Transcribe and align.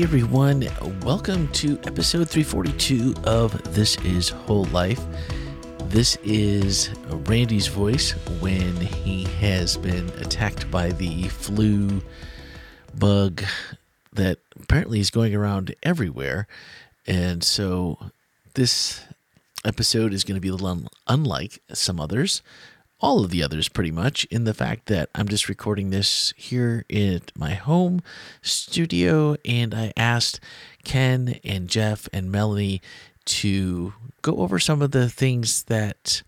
Hey 0.00 0.04
everyone, 0.04 0.66
welcome 1.02 1.46
to 1.48 1.78
episode 1.84 2.26
342 2.26 3.16
of 3.24 3.74
This 3.74 3.98
Is 3.98 4.30
Whole 4.30 4.64
Life. 4.64 4.98
This 5.90 6.16
is 6.24 6.88
Randy's 7.26 7.66
voice 7.66 8.12
when 8.40 8.74
he 8.76 9.24
has 9.24 9.76
been 9.76 10.08
attacked 10.18 10.70
by 10.70 10.92
the 10.92 11.24
flu 11.24 12.00
bug 12.98 13.44
that 14.14 14.38
apparently 14.58 15.00
is 15.00 15.10
going 15.10 15.34
around 15.34 15.74
everywhere. 15.82 16.48
And 17.06 17.44
so 17.44 17.98
this 18.54 19.04
episode 19.66 20.14
is 20.14 20.24
going 20.24 20.36
to 20.36 20.40
be 20.40 20.48
a 20.48 20.52
little 20.52 20.88
unlike 21.08 21.60
some 21.74 22.00
others 22.00 22.40
all 23.00 23.24
of 23.24 23.30
the 23.30 23.42
others 23.42 23.68
pretty 23.68 23.90
much 23.90 24.24
in 24.26 24.44
the 24.44 24.54
fact 24.54 24.86
that 24.86 25.08
I'm 25.14 25.28
just 25.28 25.48
recording 25.48 25.90
this 25.90 26.34
here 26.36 26.84
at 26.90 27.32
my 27.36 27.54
home 27.54 28.02
studio 28.42 29.36
and 29.44 29.74
I 29.74 29.92
asked 29.96 30.40
Ken 30.84 31.38
and 31.42 31.68
Jeff 31.68 32.08
and 32.12 32.30
Melanie 32.30 32.82
to 33.26 33.94
go 34.22 34.36
over 34.36 34.58
some 34.58 34.82
of 34.82 34.90
the 34.90 35.08
things 35.08 35.64
that 35.64 36.22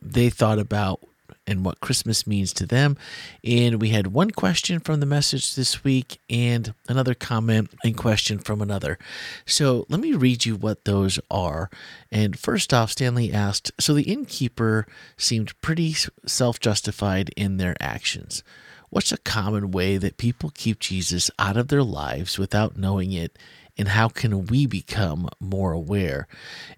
they 0.00 0.30
thought 0.30 0.58
about 0.58 1.00
and 1.46 1.64
what 1.64 1.80
Christmas 1.80 2.26
means 2.26 2.52
to 2.52 2.66
them. 2.66 2.96
And 3.44 3.80
we 3.80 3.88
had 3.88 4.08
one 4.08 4.30
question 4.30 4.80
from 4.80 5.00
the 5.00 5.06
message 5.06 5.54
this 5.54 5.82
week 5.82 6.20
and 6.30 6.74
another 6.88 7.14
comment 7.14 7.70
and 7.82 7.96
question 7.96 8.38
from 8.38 8.62
another. 8.62 8.98
So 9.44 9.86
let 9.88 10.00
me 10.00 10.12
read 10.12 10.44
you 10.44 10.56
what 10.56 10.84
those 10.84 11.18
are. 11.30 11.68
And 12.10 12.38
first 12.38 12.72
off, 12.72 12.92
Stanley 12.92 13.32
asked 13.32 13.72
So 13.80 13.94
the 13.94 14.02
innkeeper 14.02 14.86
seemed 15.16 15.60
pretty 15.60 15.94
self 16.26 16.60
justified 16.60 17.30
in 17.36 17.56
their 17.56 17.76
actions. 17.80 18.42
What's 18.90 19.10
a 19.12 19.18
common 19.18 19.70
way 19.70 19.96
that 19.96 20.18
people 20.18 20.52
keep 20.54 20.78
Jesus 20.78 21.30
out 21.38 21.56
of 21.56 21.68
their 21.68 21.82
lives 21.82 22.38
without 22.38 22.76
knowing 22.76 23.12
it? 23.12 23.38
And 23.78 23.88
how 23.88 24.08
can 24.08 24.44
we 24.46 24.66
become 24.66 25.30
more 25.40 25.72
aware? 25.72 26.28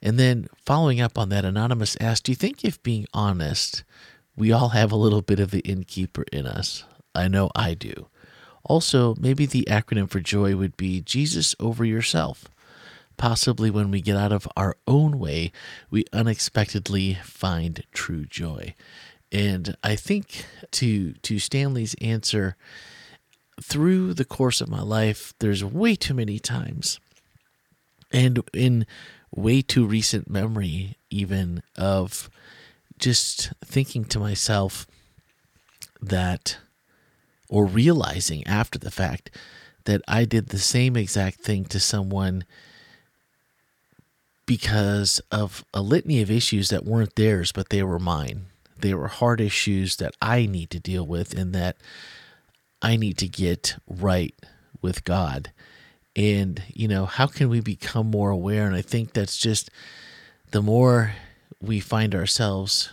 And 0.00 0.16
then 0.16 0.46
following 0.64 1.00
up 1.00 1.18
on 1.18 1.28
that, 1.30 1.44
Anonymous 1.44 1.96
asked 2.00 2.22
Do 2.22 2.32
you 2.32 2.36
think 2.36 2.64
if 2.64 2.80
being 2.84 3.06
honest, 3.12 3.82
we 4.36 4.52
all 4.52 4.70
have 4.70 4.92
a 4.92 4.96
little 4.96 5.22
bit 5.22 5.40
of 5.40 5.50
the 5.50 5.60
innkeeper 5.60 6.24
in 6.32 6.46
us. 6.46 6.84
I 7.14 7.28
know 7.28 7.50
I 7.54 7.74
do. 7.74 8.08
Also, 8.64 9.14
maybe 9.18 9.46
the 9.46 9.66
acronym 9.70 10.08
for 10.08 10.20
joy 10.20 10.56
would 10.56 10.76
be 10.76 11.00
Jesus 11.00 11.54
over 11.60 11.84
yourself. 11.84 12.46
Possibly 13.16 13.70
when 13.70 13.90
we 13.90 14.00
get 14.00 14.16
out 14.16 14.32
of 14.32 14.48
our 14.56 14.76
own 14.86 15.18
way, 15.18 15.52
we 15.90 16.04
unexpectedly 16.12 17.14
find 17.22 17.84
true 17.92 18.24
joy. 18.24 18.74
And 19.30 19.76
I 19.84 19.96
think 19.96 20.46
to 20.72 21.12
to 21.12 21.38
Stanley's 21.38 21.94
answer, 22.00 22.56
through 23.62 24.14
the 24.14 24.24
course 24.24 24.60
of 24.60 24.68
my 24.68 24.82
life, 24.82 25.34
there's 25.38 25.64
way 25.64 25.94
too 25.94 26.14
many 26.14 26.38
times, 26.38 26.98
and 28.12 28.42
in 28.52 28.86
way 29.30 29.62
too 29.62 29.86
recent 29.86 30.28
memory, 30.28 30.96
even 31.10 31.62
of 31.76 32.30
just 32.98 33.52
thinking 33.64 34.04
to 34.06 34.18
myself 34.18 34.86
that, 36.00 36.58
or 37.48 37.66
realizing 37.66 38.46
after 38.46 38.78
the 38.78 38.90
fact, 38.90 39.30
that 39.84 40.02
I 40.08 40.24
did 40.24 40.48
the 40.48 40.58
same 40.58 40.96
exact 40.96 41.40
thing 41.40 41.64
to 41.66 41.80
someone 41.80 42.44
because 44.46 45.20
of 45.30 45.64
a 45.72 45.80
litany 45.80 46.20
of 46.20 46.30
issues 46.30 46.68
that 46.68 46.84
weren't 46.84 47.16
theirs, 47.16 47.52
but 47.52 47.70
they 47.70 47.82
were 47.82 47.98
mine. 47.98 48.46
They 48.78 48.94
were 48.94 49.08
hard 49.08 49.40
issues 49.40 49.96
that 49.96 50.14
I 50.20 50.46
need 50.46 50.70
to 50.70 50.80
deal 50.80 51.06
with 51.06 51.34
and 51.34 51.54
that 51.54 51.76
I 52.82 52.96
need 52.96 53.16
to 53.18 53.28
get 53.28 53.76
right 53.88 54.34
with 54.82 55.04
God. 55.04 55.52
And, 56.16 56.62
you 56.68 56.86
know, 56.86 57.06
how 57.06 57.26
can 57.26 57.48
we 57.48 57.60
become 57.60 58.10
more 58.10 58.30
aware? 58.30 58.66
And 58.66 58.76
I 58.76 58.82
think 58.82 59.12
that's 59.12 59.36
just 59.36 59.70
the 60.50 60.62
more 60.62 61.14
we 61.66 61.80
find 61.80 62.14
ourselves 62.14 62.90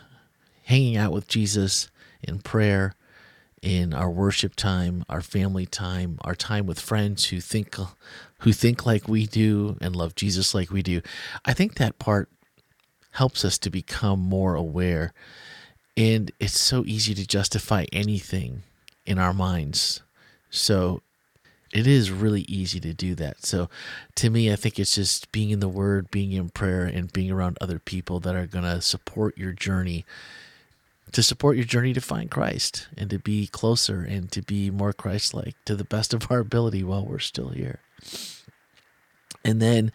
hanging 0.63 0.97
out 0.97 1.11
with 1.11 1.27
Jesus 1.27 1.89
in 2.23 2.39
prayer, 2.39 2.95
in 3.61 3.93
our 3.93 4.09
worship 4.09 4.55
time, 4.55 5.03
our 5.09 5.21
family 5.21 5.65
time, 5.65 6.17
our 6.21 6.35
time 6.35 6.65
with 6.65 6.79
friends 6.79 7.25
who 7.25 7.39
think 7.39 7.75
who 8.39 8.51
think 8.51 8.85
like 8.85 9.07
we 9.07 9.27
do 9.27 9.77
and 9.81 9.95
love 9.95 10.15
Jesus 10.15 10.55
like 10.55 10.71
we 10.71 10.81
do. 10.81 11.01
I 11.45 11.53
think 11.53 11.75
that 11.75 11.99
part 11.99 12.29
helps 13.11 13.45
us 13.45 13.57
to 13.59 13.69
become 13.69 14.19
more 14.19 14.55
aware. 14.55 15.13
And 15.95 16.31
it's 16.39 16.59
so 16.59 16.83
easy 16.85 17.13
to 17.13 17.27
justify 17.27 17.85
anything 17.91 18.63
in 19.05 19.19
our 19.19 19.33
minds. 19.33 20.01
So 20.49 21.01
it 21.73 21.87
is 21.87 22.11
really 22.11 22.41
easy 22.41 22.79
to 22.81 22.93
do 22.93 23.15
that. 23.15 23.45
So 23.45 23.69
to 24.15 24.29
me, 24.29 24.51
I 24.51 24.55
think 24.55 24.77
it's 24.77 24.95
just 24.95 25.31
being 25.31 25.51
in 25.51 25.61
the 25.61 25.69
Word, 25.69 26.11
being 26.11 26.33
in 26.33 26.49
prayer, 26.49 26.85
and 26.85 27.11
being 27.11 27.31
around 27.31 27.57
other 27.61 27.79
people 27.79 28.19
that 28.21 28.35
are 28.35 28.47
going 28.47 28.65
to 28.65 28.81
support 28.81 29.37
your 29.37 29.53
journey, 29.53 30.05
to 31.13 31.23
support 31.23 31.55
your 31.55 31.65
journey 31.65 31.93
to 31.93 32.01
find 32.01 32.29
Christ 32.29 32.87
and 32.97 33.09
to 33.09 33.19
be 33.19 33.47
closer 33.47 34.03
and 34.03 34.31
to 34.31 34.41
be 34.41 34.69
more 34.69 34.93
Christ 34.93 35.33
like 35.33 35.55
to 35.65 35.75
the 35.75 35.83
best 35.83 36.13
of 36.13 36.29
our 36.29 36.39
ability 36.39 36.83
while 36.83 37.05
we're 37.05 37.19
still 37.19 37.49
here. 37.49 37.79
And 39.43 39.61
then, 39.61 39.91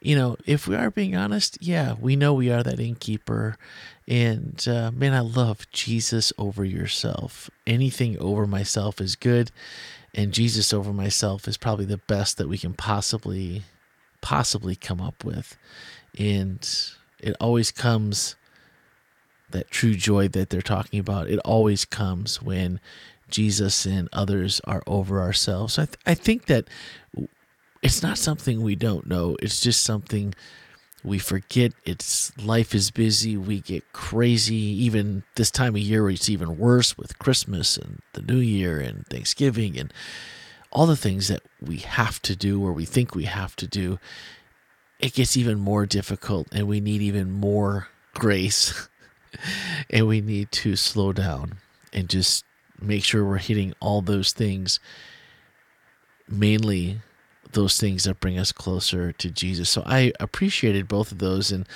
you 0.00 0.16
know, 0.16 0.36
if 0.46 0.66
we 0.66 0.74
are 0.76 0.90
being 0.90 1.14
honest, 1.14 1.58
yeah, 1.60 1.94
we 2.00 2.16
know 2.16 2.34
we 2.34 2.50
are 2.50 2.62
that 2.62 2.80
innkeeper. 2.80 3.56
And 4.08 4.66
uh, 4.66 4.90
man, 4.90 5.14
I 5.14 5.20
love 5.20 5.70
Jesus 5.70 6.32
over 6.36 6.64
yourself. 6.64 7.48
Anything 7.66 8.18
over 8.18 8.46
myself 8.46 9.00
is 9.00 9.14
good 9.14 9.50
and 10.14 10.32
Jesus 10.32 10.72
over 10.72 10.92
myself 10.92 11.48
is 11.48 11.56
probably 11.56 11.84
the 11.86 11.98
best 11.98 12.38
that 12.38 12.48
we 12.48 12.58
can 12.58 12.74
possibly 12.74 13.62
possibly 14.20 14.76
come 14.76 15.00
up 15.00 15.24
with. 15.24 15.56
And 16.18 16.66
it 17.18 17.34
always 17.40 17.70
comes 17.70 18.36
that 19.50 19.70
true 19.70 19.94
joy 19.94 20.28
that 20.28 20.50
they're 20.50 20.62
talking 20.62 21.00
about. 21.00 21.28
It 21.28 21.38
always 21.40 21.84
comes 21.84 22.40
when 22.40 22.80
Jesus 23.28 23.86
and 23.86 24.08
others 24.12 24.60
are 24.64 24.82
over 24.86 25.20
ourselves. 25.20 25.74
So 25.74 25.82
I, 25.82 25.86
th- 25.86 25.98
I 26.06 26.14
think 26.14 26.46
that 26.46 26.68
it's 27.82 28.02
not 28.02 28.18
something 28.18 28.62
we 28.62 28.76
don't 28.76 29.06
know. 29.06 29.36
It's 29.42 29.60
just 29.60 29.82
something 29.82 30.34
we 31.04 31.18
forget 31.18 31.72
it's 31.84 32.36
life 32.38 32.74
is 32.74 32.90
busy 32.90 33.36
we 33.36 33.60
get 33.60 33.92
crazy 33.92 34.54
even 34.54 35.24
this 35.34 35.50
time 35.50 35.74
of 35.74 35.80
year 35.80 36.08
it's 36.08 36.28
even 36.28 36.58
worse 36.58 36.96
with 36.96 37.18
christmas 37.18 37.76
and 37.76 38.00
the 38.12 38.22
new 38.22 38.38
year 38.38 38.78
and 38.80 39.06
thanksgiving 39.08 39.78
and 39.78 39.92
all 40.72 40.86
the 40.86 40.96
things 40.96 41.28
that 41.28 41.42
we 41.60 41.76
have 41.76 42.20
to 42.22 42.34
do 42.34 42.64
or 42.64 42.72
we 42.72 42.86
think 42.86 43.14
we 43.14 43.26
have 43.26 43.54
to 43.56 43.66
do. 43.66 43.98
It 44.98 45.14
gets 45.14 45.36
even 45.36 45.60
more 45.60 45.84
difficult 45.86 46.48
and 46.52 46.66
we 46.66 46.80
need 46.80 47.02
even 47.02 47.30
more 47.30 47.88
grace 48.14 48.88
and 49.90 50.08
we 50.08 50.20
need 50.20 50.50
to 50.52 50.74
slow 50.74 51.12
down 51.12 51.58
and 51.92 52.08
just 52.08 52.44
make 52.80 53.04
sure 53.04 53.24
we're 53.24 53.36
hitting 53.36 53.74
all 53.80 54.00
those 54.00 54.32
things 54.32 54.80
mainly 56.26 57.00
those 57.52 57.78
things 57.78 58.04
that 58.04 58.20
bring 58.20 58.38
us 58.38 58.52
closer 58.52 59.12
to 59.12 59.30
Jesus. 59.30 59.70
So 59.70 59.82
I 59.86 60.12
appreciated 60.20 60.88
both 60.88 61.12
of 61.12 61.18
those 61.18 61.52
and 61.52 61.66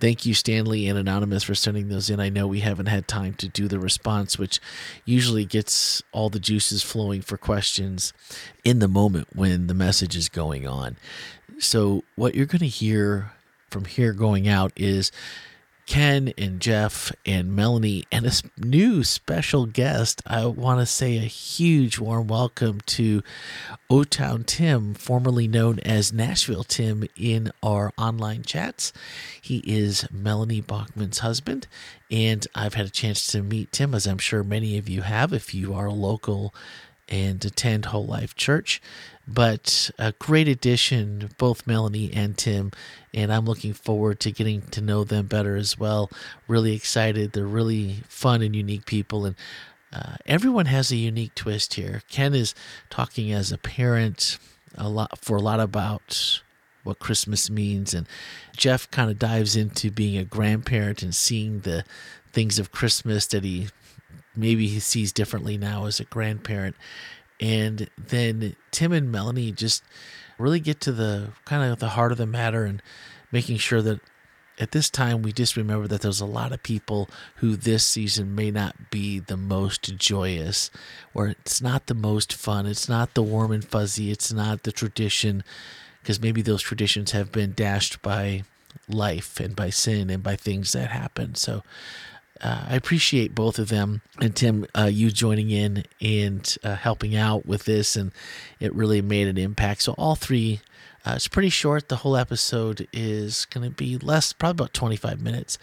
thank 0.00 0.26
you 0.26 0.34
Stanley 0.34 0.88
and 0.88 0.98
Anonymous 0.98 1.44
for 1.44 1.54
sending 1.54 1.88
those 1.88 2.10
in. 2.10 2.20
I 2.20 2.28
know 2.28 2.46
we 2.46 2.60
haven't 2.60 2.86
had 2.86 3.08
time 3.08 3.34
to 3.34 3.48
do 3.48 3.68
the 3.68 3.78
response 3.78 4.38
which 4.38 4.60
usually 5.04 5.44
gets 5.44 6.02
all 6.12 6.30
the 6.30 6.40
juices 6.40 6.82
flowing 6.82 7.22
for 7.22 7.36
questions 7.36 8.12
in 8.64 8.78
the 8.78 8.88
moment 8.88 9.28
when 9.34 9.66
the 9.66 9.74
message 9.74 10.16
is 10.16 10.28
going 10.28 10.66
on. 10.66 10.96
So 11.58 12.04
what 12.16 12.34
you're 12.34 12.46
going 12.46 12.60
to 12.60 12.66
hear 12.66 13.32
from 13.70 13.84
here 13.86 14.12
going 14.12 14.48
out 14.48 14.72
is 14.76 15.10
Ken 15.86 16.32
and 16.38 16.60
Jeff 16.60 17.12
and 17.26 17.54
Melanie 17.54 18.04
and 18.10 18.26
a 18.26 18.32
new 18.56 19.04
special 19.04 19.66
guest. 19.66 20.22
I 20.26 20.46
want 20.46 20.80
to 20.80 20.86
say 20.86 21.16
a 21.16 21.22
huge 21.22 21.98
warm 21.98 22.26
welcome 22.26 22.80
to 22.86 23.22
O 23.90 24.04
Town 24.04 24.44
Tim, 24.44 24.94
formerly 24.94 25.46
known 25.46 25.78
as 25.80 26.12
Nashville 26.12 26.64
Tim, 26.64 27.06
in 27.16 27.52
our 27.62 27.92
online 27.98 28.42
chats. 28.42 28.92
He 29.40 29.58
is 29.58 30.06
Melanie 30.10 30.62
Bachman's 30.62 31.18
husband, 31.18 31.66
and 32.10 32.46
I've 32.54 32.74
had 32.74 32.86
a 32.86 32.90
chance 32.90 33.26
to 33.32 33.42
meet 33.42 33.70
Tim, 33.70 33.94
as 33.94 34.06
I'm 34.06 34.18
sure 34.18 34.42
many 34.42 34.78
of 34.78 34.88
you 34.88 35.02
have 35.02 35.32
if 35.32 35.54
you 35.54 35.74
are 35.74 35.86
a 35.86 35.92
local 35.92 36.54
and 37.08 37.44
attend 37.44 37.86
Whole 37.86 38.06
Life 38.06 38.34
Church. 38.34 38.80
But 39.26 39.90
a 39.98 40.12
great 40.12 40.48
addition, 40.48 41.30
both 41.38 41.66
Melanie 41.66 42.12
and 42.12 42.36
Tim, 42.36 42.72
and 43.12 43.32
I'm 43.32 43.46
looking 43.46 43.72
forward 43.72 44.20
to 44.20 44.30
getting 44.30 44.62
to 44.62 44.80
know 44.80 45.04
them 45.04 45.26
better 45.26 45.56
as 45.56 45.78
well. 45.78 46.10
Really 46.46 46.74
excited. 46.74 47.32
They're 47.32 47.46
really 47.46 48.02
fun 48.08 48.42
and 48.42 48.54
unique 48.54 48.84
people, 48.84 49.24
and 49.24 49.36
uh, 49.92 50.16
everyone 50.26 50.66
has 50.66 50.90
a 50.90 50.96
unique 50.96 51.34
twist 51.34 51.74
here. 51.74 52.02
Ken 52.10 52.34
is 52.34 52.54
talking 52.90 53.32
as 53.32 53.52
a 53.52 53.58
parent 53.58 54.38
a 54.76 54.88
lot 54.88 55.18
for 55.18 55.36
a 55.36 55.42
lot 55.42 55.60
about 55.60 56.42
what 56.82 56.98
Christmas 56.98 57.48
means, 57.48 57.94
and 57.94 58.06
Jeff 58.56 58.90
kind 58.90 59.10
of 59.10 59.18
dives 59.18 59.56
into 59.56 59.90
being 59.90 60.18
a 60.18 60.24
grandparent 60.24 61.02
and 61.02 61.14
seeing 61.14 61.60
the 61.60 61.84
things 62.32 62.58
of 62.58 62.72
Christmas 62.72 63.26
that 63.28 63.44
he 63.44 63.68
maybe 64.36 64.66
he 64.66 64.80
sees 64.80 65.12
differently 65.12 65.56
now 65.56 65.86
as 65.86 66.00
a 66.00 66.04
grandparent. 66.04 66.76
And 67.40 67.88
then 67.98 68.56
Tim 68.70 68.92
and 68.92 69.10
Melanie 69.10 69.52
just 69.52 69.82
really 70.38 70.60
get 70.60 70.80
to 70.82 70.92
the 70.92 71.30
kind 71.44 71.70
of 71.70 71.78
the 71.78 71.90
heart 71.90 72.12
of 72.12 72.18
the 72.18 72.26
matter 72.26 72.64
and 72.64 72.82
making 73.30 73.58
sure 73.58 73.82
that 73.82 74.00
at 74.58 74.70
this 74.70 74.88
time 74.88 75.22
we 75.22 75.32
just 75.32 75.56
remember 75.56 75.88
that 75.88 76.02
there's 76.02 76.20
a 76.20 76.26
lot 76.26 76.52
of 76.52 76.62
people 76.62 77.08
who 77.36 77.56
this 77.56 77.84
season 77.84 78.34
may 78.34 78.50
not 78.50 78.90
be 78.90 79.18
the 79.18 79.36
most 79.36 79.96
joyous 79.96 80.70
or 81.12 81.28
it's 81.28 81.60
not 81.60 81.86
the 81.86 81.94
most 81.94 82.32
fun. 82.32 82.66
It's 82.66 82.88
not 82.88 83.14
the 83.14 83.22
warm 83.22 83.50
and 83.50 83.64
fuzzy. 83.64 84.10
It's 84.10 84.32
not 84.32 84.62
the 84.62 84.72
tradition 84.72 85.42
because 86.02 86.20
maybe 86.20 86.42
those 86.42 86.62
traditions 86.62 87.10
have 87.12 87.32
been 87.32 87.52
dashed 87.52 88.00
by 88.02 88.44
life 88.88 89.40
and 89.40 89.56
by 89.56 89.70
sin 89.70 90.10
and 90.10 90.22
by 90.22 90.36
things 90.36 90.72
that 90.72 90.90
happen 90.90 91.34
so 91.34 91.62
uh, 92.44 92.66
I 92.68 92.76
appreciate 92.76 93.34
both 93.34 93.58
of 93.58 93.68
them 93.68 94.02
and 94.20 94.36
Tim, 94.36 94.66
uh, 94.76 94.90
you 94.92 95.10
joining 95.10 95.50
in 95.50 95.84
and 96.00 96.56
uh, 96.62 96.76
helping 96.76 97.16
out 97.16 97.46
with 97.46 97.64
this, 97.64 97.96
and 97.96 98.12
it 98.60 98.74
really 98.74 99.00
made 99.02 99.28
an 99.28 99.38
impact. 99.38 99.82
So 99.82 99.94
all 99.94 100.14
three 100.14 100.60
uh, 101.04 101.12
it's 101.16 101.28
pretty 101.28 101.50
short. 101.50 101.88
The 101.88 101.96
whole 101.96 102.16
episode 102.16 102.88
is 102.92 103.44
going 103.46 103.68
to 103.68 103.74
be 103.74 103.98
less, 103.98 104.32
probably 104.32 104.64
about 104.64 104.72
25 104.72 105.20
minutes, 105.20 105.58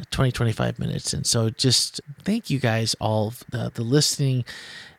uh, 0.00 0.04
20, 0.10 0.32
25 0.32 0.78
minutes. 0.78 1.12
And 1.12 1.26
so 1.26 1.50
just 1.50 2.00
thank 2.22 2.48
you 2.48 2.58
guys 2.58 2.94
all, 2.98 3.34
the, 3.50 3.70
the 3.74 3.82
listening 3.82 4.44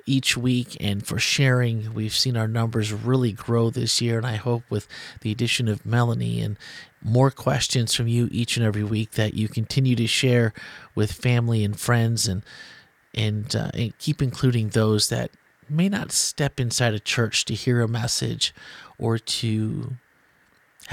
each 0.05 0.35
week 0.37 0.77
and 0.79 1.05
for 1.05 1.19
sharing. 1.19 1.93
We've 1.93 2.13
seen 2.13 2.37
our 2.37 2.47
numbers 2.47 2.91
really 2.91 3.31
grow 3.31 3.69
this 3.69 4.01
year. 4.01 4.17
And 4.17 4.27
I 4.27 4.35
hope 4.35 4.63
with 4.69 4.87
the 5.21 5.31
addition 5.31 5.67
of 5.67 5.85
Melanie 5.85 6.41
and 6.41 6.57
more 7.01 7.31
questions 7.31 7.93
from 7.93 8.07
you 8.07 8.29
each 8.31 8.57
and 8.57 8.65
every 8.65 8.83
week 8.83 9.11
that 9.11 9.33
you 9.33 9.47
continue 9.47 9.95
to 9.95 10.07
share 10.07 10.53
with 10.95 11.11
family 11.11 11.63
and 11.63 11.79
friends 11.79 12.27
and, 12.27 12.43
and, 13.13 13.55
uh, 13.55 13.71
and 13.73 13.97
keep 13.97 14.21
including 14.21 14.69
those 14.69 15.09
that 15.09 15.31
may 15.69 15.89
not 15.89 16.11
step 16.11 16.59
inside 16.59 16.93
a 16.93 16.99
church 16.99 17.45
to 17.45 17.53
hear 17.53 17.81
a 17.81 17.87
message 17.87 18.53
or 18.97 19.17
to 19.17 19.95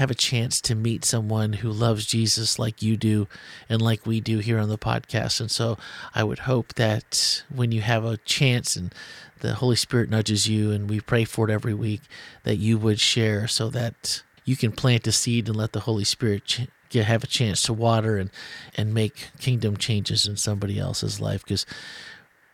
have 0.01 0.09
a 0.09 0.15
chance 0.15 0.59
to 0.59 0.73
meet 0.73 1.05
someone 1.05 1.53
who 1.53 1.69
loves 1.69 2.07
Jesus 2.07 2.57
like 2.57 2.81
you 2.81 2.97
do 2.97 3.27
and 3.69 3.79
like 3.79 4.03
we 4.03 4.19
do 4.19 4.39
here 4.39 4.57
on 4.57 4.67
the 4.67 4.77
podcast. 4.77 5.39
And 5.39 5.51
so 5.51 5.77
I 6.15 6.23
would 6.23 6.39
hope 6.39 6.73
that 6.73 7.43
when 7.53 7.71
you 7.71 7.81
have 7.81 8.03
a 8.03 8.17
chance 8.17 8.75
and 8.75 8.95
the 9.41 9.53
Holy 9.53 9.75
Spirit 9.75 10.09
nudges 10.09 10.49
you, 10.49 10.71
and 10.71 10.89
we 10.89 10.99
pray 11.01 11.23
for 11.23 11.47
it 11.47 11.53
every 11.53 11.75
week, 11.75 12.01
that 12.41 12.55
you 12.55 12.79
would 12.79 12.99
share 12.99 13.47
so 13.47 13.69
that 13.69 14.23
you 14.43 14.55
can 14.55 14.71
plant 14.71 15.05
a 15.05 15.11
seed 15.11 15.47
and 15.47 15.55
let 15.55 15.71
the 15.71 15.81
Holy 15.81 16.03
Spirit 16.03 16.45
ch- 16.45 16.67
have 16.93 17.23
a 17.23 17.27
chance 17.27 17.61
to 17.63 17.71
water 17.73 18.17
and, 18.17 18.31
and 18.75 18.95
make 18.95 19.29
kingdom 19.39 19.77
changes 19.77 20.25
in 20.25 20.35
somebody 20.35 20.79
else's 20.79 21.21
life. 21.21 21.43
Because 21.43 21.67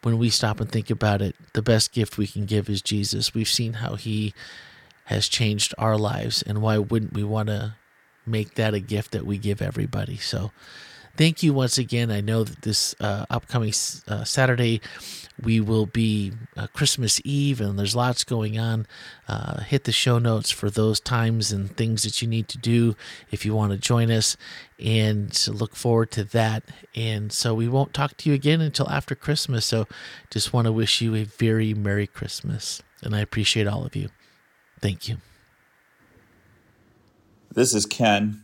when 0.03 0.17
we 0.17 0.29
stop 0.29 0.59
and 0.59 0.69
think 0.69 0.89
about 0.89 1.21
it, 1.21 1.33
the 1.53 1.61
best 1.61 1.93
gift 1.93 2.17
we 2.17 2.27
can 2.27 2.45
give 2.45 2.69
is 2.69 2.81
Jesus. 2.81 3.33
We've 3.33 3.47
seen 3.47 3.73
how 3.73 3.95
he 3.95 4.33
has 5.07 5.27
changed 5.27 5.74
our 5.77 5.98
lives, 5.98 6.42
and 6.42 6.62
why 6.62 6.77
wouldn't 6.77 7.13
we 7.13 7.24
want 7.24 7.48
to 7.50 7.75
make 8.25 8.56
that 8.56 8.74
a 8.74 8.80
gift 8.80 9.12
that 9.12 9.25
we 9.25 9.38
give 9.38 9.62
everybody? 9.62 10.18
So, 10.18 10.51
thank 11.18 11.44
you 11.44 11.54
once 11.54 11.77
again. 11.77 12.12
I 12.12 12.21
know 12.21 12.44
that 12.44 12.62
this 12.62 12.95
uh, 13.00 13.25
upcoming 13.30 13.74
uh, 14.07 14.24
Saturday 14.24 14.81
we 15.42 15.59
will 15.59 15.86
be 15.86 16.33
uh, 16.56 16.68
Christmas 16.68 17.21
Eve, 17.24 17.62
and 17.62 17.77
there's 17.77 17.95
lots 17.95 18.24
going 18.24 18.57
on. 18.57 18.88
Uh, 19.27 19.62
hit 19.62 19.83
the 19.83 19.92
show 19.92 20.18
notes 20.18 20.50
for 20.50 20.69
those 20.69 21.00
times 21.00 21.51
and 21.51 21.75
things 21.75 22.03
that 22.03 22.21
you 22.21 22.27
need 22.27 22.48
to 22.50 22.57
do 22.57 22.95
if 23.30 23.45
you 23.45 23.53
want 23.53 23.71
to 23.71 23.77
join 23.77 24.10
us, 24.10 24.36
and 24.80 25.48
look 25.48 25.75
forward 25.75 26.12
to 26.12 26.24
that. 26.24 26.63
And 26.95 27.31
so 27.31 27.53
we 27.53 27.68
won't 27.68 27.94
talk 27.94 28.18
to 28.18 28.30
you 28.30 28.36
again 28.36 28.62
until 28.62 28.89
after 28.89 29.13
Christmas. 29.13 29.65
So 29.65 29.88
just 30.31 30.53
want 30.53 30.65
to 30.65 30.71
wish 30.71 31.01
you 31.01 31.15
a 31.15 31.24
very 31.24 31.74
Merry 31.74 32.07
Christmas, 32.07 32.81
and 33.03 33.15
I 33.15 33.19
appreciate 33.19 33.68
all 33.68 33.86
of 33.86 33.95
you. 33.95 34.10
Thank 34.79 35.07
you. 35.07 35.18
This 37.53 37.74
is 37.74 37.85
Ken. 37.85 38.44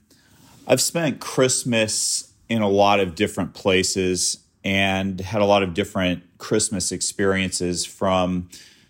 I've 0.68 0.82
spent 0.82 1.20
Christmas 1.20 2.34
in 2.50 2.62
a 2.62 2.68
lot 2.68 3.00
of 3.00 3.16
different 3.16 3.54
places 3.54 4.40
and 4.64 5.20
had 5.20 5.42
a 5.42 5.46
lot 5.46 5.62
of 5.62 5.74
different 5.74 6.24
Christmas 6.38 6.92
experiences 6.92 7.86
from 7.86 8.50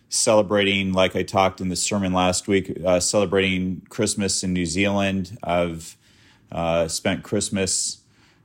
celebrating, 0.10 0.94
like 0.94 1.16
I 1.16 1.24
talked 1.24 1.60
in 1.60 1.70
the 1.70 1.76
sermon 1.76 2.14
last 2.14 2.48
week, 2.48 2.78
uh, 2.86 3.00
celebrating 3.00 3.82
Christmas 3.90 4.44
in 4.44 4.54
New 4.54 4.66
Zealand. 4.66 5.38
I've 5.44 5.98
uh, 6.52 6.88
spent 6.88 7.24
Christmas 7.24 8.02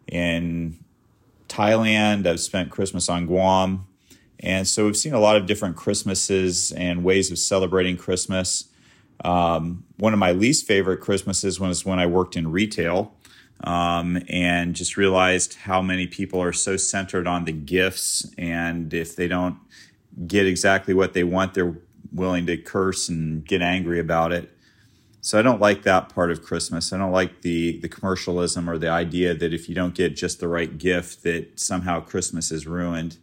in 0.06 0.78
Thailand. 1.48 2.26
I've 2.26 2.40
spent 2.40 2.70
Christmas 2.70 3.08
on 3.08 3.26
Guam. 3.26 3.86
And 4.40 4.66
so 4.66 4.86
we've 4.86 4.96
seen 4.96 5.14
a 5.14 5.20
lot 5.20 5.36
of 5.36 5.46
different 5.46 5.76
Christmases 5.76 6.72
and 6.72 7.04
ways 7.04 7.30
of 7.30 7.38
celebrating 7.38 7.96
Christmas. 7.96 8.64
Um, 9.24 9.84
one 9.96 10.12
of 10.12 10.18
my 10.18 10.32
least 10.32 10.66
favorite 10.66 11.00
Christmases 11.00 11.58
was 11.58 11.84
when 11.84 11.98
I 11.98 12.06
worked 12.06 12.36
in 12.36 12.50
retail 12.50 13.14
um, 13.64 14.22
and 14.28 14.74
just 14.74 14.96
realized 14.96 15.54
how 15.54 15.82
many 15.82 16.06
people 16.06 16.40
are 16.40 16.52
so 16.52 16.76
centered 16.76 17.26
on 17.26 17.44
the 17.44 17.52
gifts. 17.52 18.26
And 18.38 18.92
if 18.94 19.16
they 19.16 19.28
don't 19.28 19.58
get 20.26 20.46
exactly 20.46 20.94
what 20.94 21.14
they 21.14 21.24
want, 21.24 21.54
they're 21.54 21.76
willing 22.12 22.46
to 22.46 22.56
curse 22.56 23.08
and 23.08 23.44
get 23.44 23.62
angry 23.62 23.98
about 23.98 24.32
it. 24.32 24.50
So 25.20 25.38
I 25.38 25.42
don't 25.42 25.60
like 25.60 25.82
that 25.82 26.08
part 26.14 26.30
of 26.30 26.42
Christmas. 26.42 26.92
I 26.92 26.98
don't 26.98 27.12
like 27.12 27.42
the 27.42 27.78
the 27.80 27.88
commercialism 27.88 28.70
or 28.70 28.78
the 28.78 28.88
idea 28.88 29.34
that 29.34 29.52
if 29.52 29.68
you 29.68 29.74
don't 29.74 29.94
get 29.94 30.16
just 30.16 30.40
the 30.40 30.48
right 30.48 30.78
gift, 30.78 31.22
that 31.24 31.58
somehow 31.58 32.00
Christmas 32.00 32.50
is 32.50 32.66
ruined. 32.66 33.18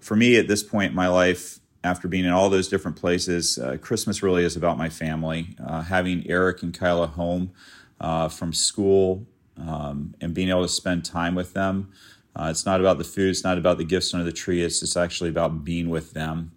For 0.00 0.16
me, 0.16 0.36
at 0.36 0.48
this 0.48 0.62
point 0.62 0.90
in 0.90 0.96
my 0.96 1.08
life, 1.08 1.60
after 1.84 2.08
being 2.08 2.24
in 2.24 2.32
all 2.32 2.48
those 2.48 2.66
different 2.68 2.96
places, 2.96 3.58
uh, 3.58 3.76
Christmas 3.76 4.22
really 4.22 4.42
is 4.42 4.56
about 4.56 4.78
my 4.78 4.88
family. 4.88 5.54
Uh, 5.64 5.82
having 5.82 6.26
Eric 6.26 6.62
and 6.62 6.72
Kyla 6.76 7.06
home 7.06 7.52
uh, 8.00 8.28
from 8.28 8.54
school 8.54 9.26
um, 9.58 10.14
and 10.20 10.32
being 10.32 10.48
able 10.48 10.62
to 10.62 10.68
spend 10.68 11.04
time 11.04 11.34
with 11.34 11.52
them. 11.52 11.92
Uh, 12.34 12.48
it's 12.50 12.66
not 12.66 12.80
about 12.80 12.98
the 12.98 13.04
food, 13.04 13.30
it's 13.30 13.44
not 13.44 13.58
about 13.58 13.78
the 13.78 13.84
gifts 13.84 14.12
under 14.12 14.24
the 14.24 14.32
tree, 14.32 14.62
it's 14.62 14.80
just 14.80 14.96
actually 14.96 15.30
about 15.30 15.62
being 15.62 15.88
with 15.90 16.14
them. 16.14 16.52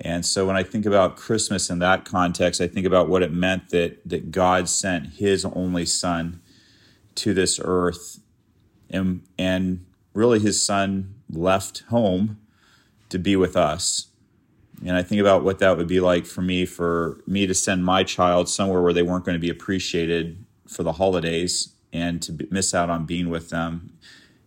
And 0.00 0.24
so 0.24 0.46
when 0.46 0.54
I 0.54 0.62
think 0.62 0.86
about 0.86 1.16
Christmas 1.16 1.70
in 1.70 1.80
that 1.80 2.04
context, 2.04 2.60
I 2.60 2.68
think 2.68 2.86
about 2.86 3.08
what 3.08 3.22
it 3.22 3.32
meant 3.32 3.70
that, 3.70 4.08
that 4.08 4.30
God 4.30 4.68
sent 4.68 5.14
his 5.14 5.44
only 5.44 5.86
son 5.86 6.40
to 7.16 7.34
this 7.34 7.58
earth 7.64 8.20
and, 8.90 9.22
and 9.36 9.84
really 10.14 10.38
his 10.38 10.62
son 10.62 11.14
left 11.28 11.82
home 11.88 12.38
to 13.08 13.18
be 13.18 13.34
with 13.34 13.56
us 13.56 14.08
and 14.84 14.96
I 14.96 15.02
think 15.02 15.20
about 15.20 15.42
what 15.42 15.58
that 15.58 15.76
would 15.76 15.88
be 15.88 16.00
like 16.00 16.24
for 16.24 16.42
me, 16.42 16.64
for 16.64 17.20
me 17.26 17.46
to 17.46 17.54
send 17.54 17.84
my 17.84 18.04
child 18.04 18.48
somewhere 18.48 18.80
where 18.80 18.92
they 18.92 19.02
weren't 19.02 19.24
going 19.24 19.34
to 19.34 19.40
be 19.40 19.50
appreciated 19.50 20.44
for 20.68 20.82
the 20.82 20.92
holidays 20.92 21.74
and 21.92 22.22
to 22.22 22.46
miss 22.50 22.74
out 22.74 22.90
on 22.90 23.04
being 23.04 23.28
with 23.28 23.50
them. 23.50 23.92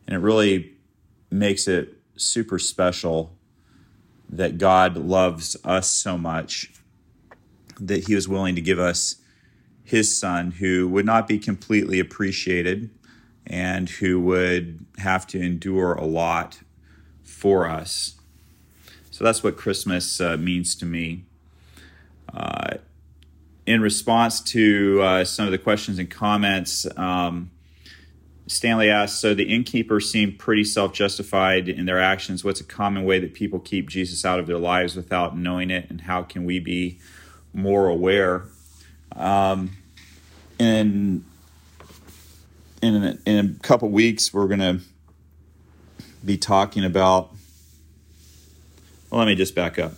And 0.08 0.16
it 0.16 0.20
really 0.20 0.74
makes 1.30 1.68
it 1.68 1.98
super 2.16 2.60
special 2.60 3.36
that 4.30 4.58
God 4.58 4.96
loves 4.96 5.58
us 5.66 5.90
so 5.90 6.18
much 6.18 6.72
that 7.80 8.08
he 8.08 8.16
was 8.16 8.28
willing 8.28 8.56
to 8.56 8.62
give 8.62 8.80
us 8.80 9.16
his 9.84 10.16
son 10.16 10.52
who 10.52 10.88
would 10.88 11.06
not 11.06 11.28
be 11.28 11.40
completely 11.40 12.00
appreciated 12.00 12.90
and 13.48 13.90
who 13.90 14.22
would 14.22 14.86
have 15.00 15.28
to 15.28 15.42
endure 15.42 15.94
a 15.94 16.06
lot 16.06 16.60
for 17.24 17.68
us 17.68 18.21
so 19.22 19.26
that's 19.26 19.44
what 19.44 19.56
Christmas 19.56 20.20
uh, 20.20 20.36
means 20.36 20.74
to 20.74 20.84
me. 20.84 21.26
Uh, 22.34 22.78
in 23.68 23.80
response 23.80 24.42
to 24.42 25.00
uh, 25.00 25.24
some 25.26 25.46
of 25.46 25.52
the 25.52 25.60
questions 25.60 26.00
and 26.00 26.10
comments, 26.10 26.88
um, 26.98 27.52
Stanley 28.48 28.90
asked 28.90 29.22
So 29.22 29.36
the 29.36 29.44
innkeepers 29.44 30.10
seem 30.10 30.36
pretty 30.38 30.64
self 30.64 30.92
justified 30.94 31.70
in 31.70 31.86
their 31.86 32.02
actions. 32.02 32.44
What's 32.44 32.62
a 32.62 32.64
common 32.64 33.04
way 33.04 33.20
that 33.20 33.36
people 33.36 33.60
keep 33.60 33.90
Jesus 33.90 34.26
out 34.26 34.40
of 34.40 34.48
their 34.48 34.58
lives 34.58 34.96
without 34.96 35.38
knowing 35.38 35.70
it? 35.70 35.88
And 35.92 36.02
how 36.02 36.24
can 36.24 36.44
we 36.44 36.58
be 36.58 36.98
more 37.54 37.90
aware? 37.90 38.46
Um, 39.16 39.78
in, 40.58 41.24
in, 42.82 42.96
a, 42.96 43.18
in 43.28 43.56
a 43.56 43.60
couple 43.62 43.88
weeks, 43.90 44.34
we're 44.34 44.48
going 44.48 44.62
to 44.62 44.80
be 46.26 46.40
talking 46.40 46.84
about 46.84 47.36
well, 49.12 49.20
let 49.20 49.28
me 49.28 49.36
just 49.36 49.54
back 49.54 49.78
up. 49.78 49.94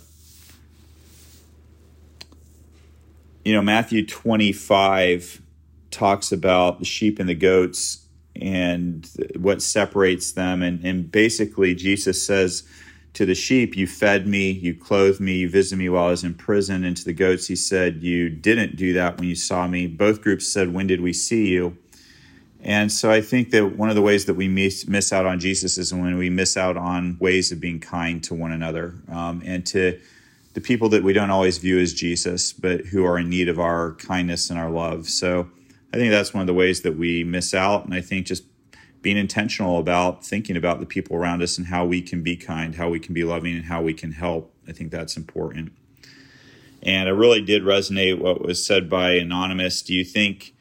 You 3.44 3.52
know, 3.52 3.62
Matthew 3.62 4.04
25 4.04 5.40
talks 5.90 6.32
about 6.32 6.80
the 6.80 6.84
sheep 6.84 7.18
and 7.20 7.28
the 7.28 7.34
goats 7.34 8.06
and 8.34 9.08
what 9.36 9.62
separates 9.62 10.32
them. 10.32 10.62
And, 10.62 10.84
and 10.84 11.10
basically, 11.10 11.74
Jesus 11.74 12.24
says 12.26 12.64
to 13.12 13.24
the 13.24 13.34
sheep, 13.34 13.76
You 13.76 13.86
fed 13.86 14.26
me, 14.26 14.50
you 14.50 14.74
clothed 14.74 15.20
me, 15.20 15.36
you 15.36 15.48
visited 15.48 15.78
me 15.78 15.88
while 15.88 16.06
I 16.06 16.10
was 16.10 16.24
in 16.24 16.34
prison. 16.34 16.84
And 16.84 16.96
to 16.96 17.04
the 17.04 17.12
goats, 17.12 17.46
he 17.46 17.54
said, 17.54 18.02
You 18.02 18.28
didn't 18.28 18.76
do 18.76 18.92
that 18.94 19.18
when 19.18 19.28
you 19.28 19.36
saw 19.36 19.68
me. 19.68 19.86
Both 19.86 20.22
groups 20.22 20.46
said, 20.48 20.74
When 20.74 20.88
did 20.88 21.00
we 21.00 21.12
see 21.12 21.48
you? 21.48 21.78
And 22.64 22.90
so 22.90 23.10
I 23.10 23.20
think 23.20 23.50
that 23.50 23.76
one 23.76 23.90
of 23.90 23.94
the 23.94 24.00
ways 24.00 24.24
that 24.24 24.34
we 24.34 24.48
miss, 24.48 24.88
miss 24.88 25.12
out 25.12 25.26
on 25.26 25.38
Jesus 25.38 25.76
is 25.76 25.92
when 25.92 26.16
we 26.16 26.30
miss 26.30 26.56
out 26.56 26.78
on 26.78 27.18
ways 27.20 27.52
of 27.52 27.60
being 27.60 27.78
kind 27.78 28.24
to 28.24 28.34
one 28.34 28.52
another 28.52 28.94
um, 29.08 29.42
and 29.44 29.66
to 29.66 30.00
the 30.54 30.62
people 30.62 30.88
that 30.88 31.02
we 31.02 31.12
don't 31.12 31.30
always 31.30 31.58
view 31.58 31.78
as 31.78 31.92
Jesus, 31.92 32.54
but 32.54 32.86
who 32.86 33.04
are 33.04 33.18
in 33.18 33.28
need 33.28 33.50
of 33.50 33.60
our 33.60 33.92
kindness 33.96 34.48
and 34.48 34.58
our 34.58 34.70
love. 34.70 35.10
So 35.10 35.50
I 35.92 35.98
think 35.98 36.10
that's 36.10 36.32
one 36.32 36.40
of 36.40 36.46
the 36.46 36.54
ways 36.54 36.80
that 36.82 36.96
we 36.96 37.22
miss 37.22 37.52
out. 37.52 37.84
And 37.84 37.92
I 37.92 38.00
think 38.00 38.26
just 38.26 38.44
being 39.02 39.18
intentional 39.18 39.78
about 39.78 40.24
thinking 40.24 40.56
about 40.56 40.80
the 40.80 40.86
people 40.86 41.16
around 41.16 41.42
us 41.42 41.58
and 41.58 41.66
how 41.66 41.84
we 41.84 42.00
can 42.00 42.22
be 42.22 42.34
kind, 42.34 42.76
how 42.76 42.88
we 42.88 42.98
can 42.98 43.12
be 43.12 43.24
loving, 43.24 43.54
and 43.54 43.66
how 43.66 43.82
we 43.82 43.92
can 43.92 44.12
help. 44.12 44.54
I 44.66 44.72
think 44.72 44.90
that's 44.90 45.18
important. 45.18 45.72
And 46.82 47.10
I 47.10 47.12
really 47.12 47.42
did 47.42 47.62
resonate 47.62 48.18
what 48.18 48.40
was 48.40 48.64
said 48.64 48.88
by 48.88 49.12
Anonymous. 49.12 49.82
Do 49.82 49.92
you 49.92 50.04
think 50.04 50.53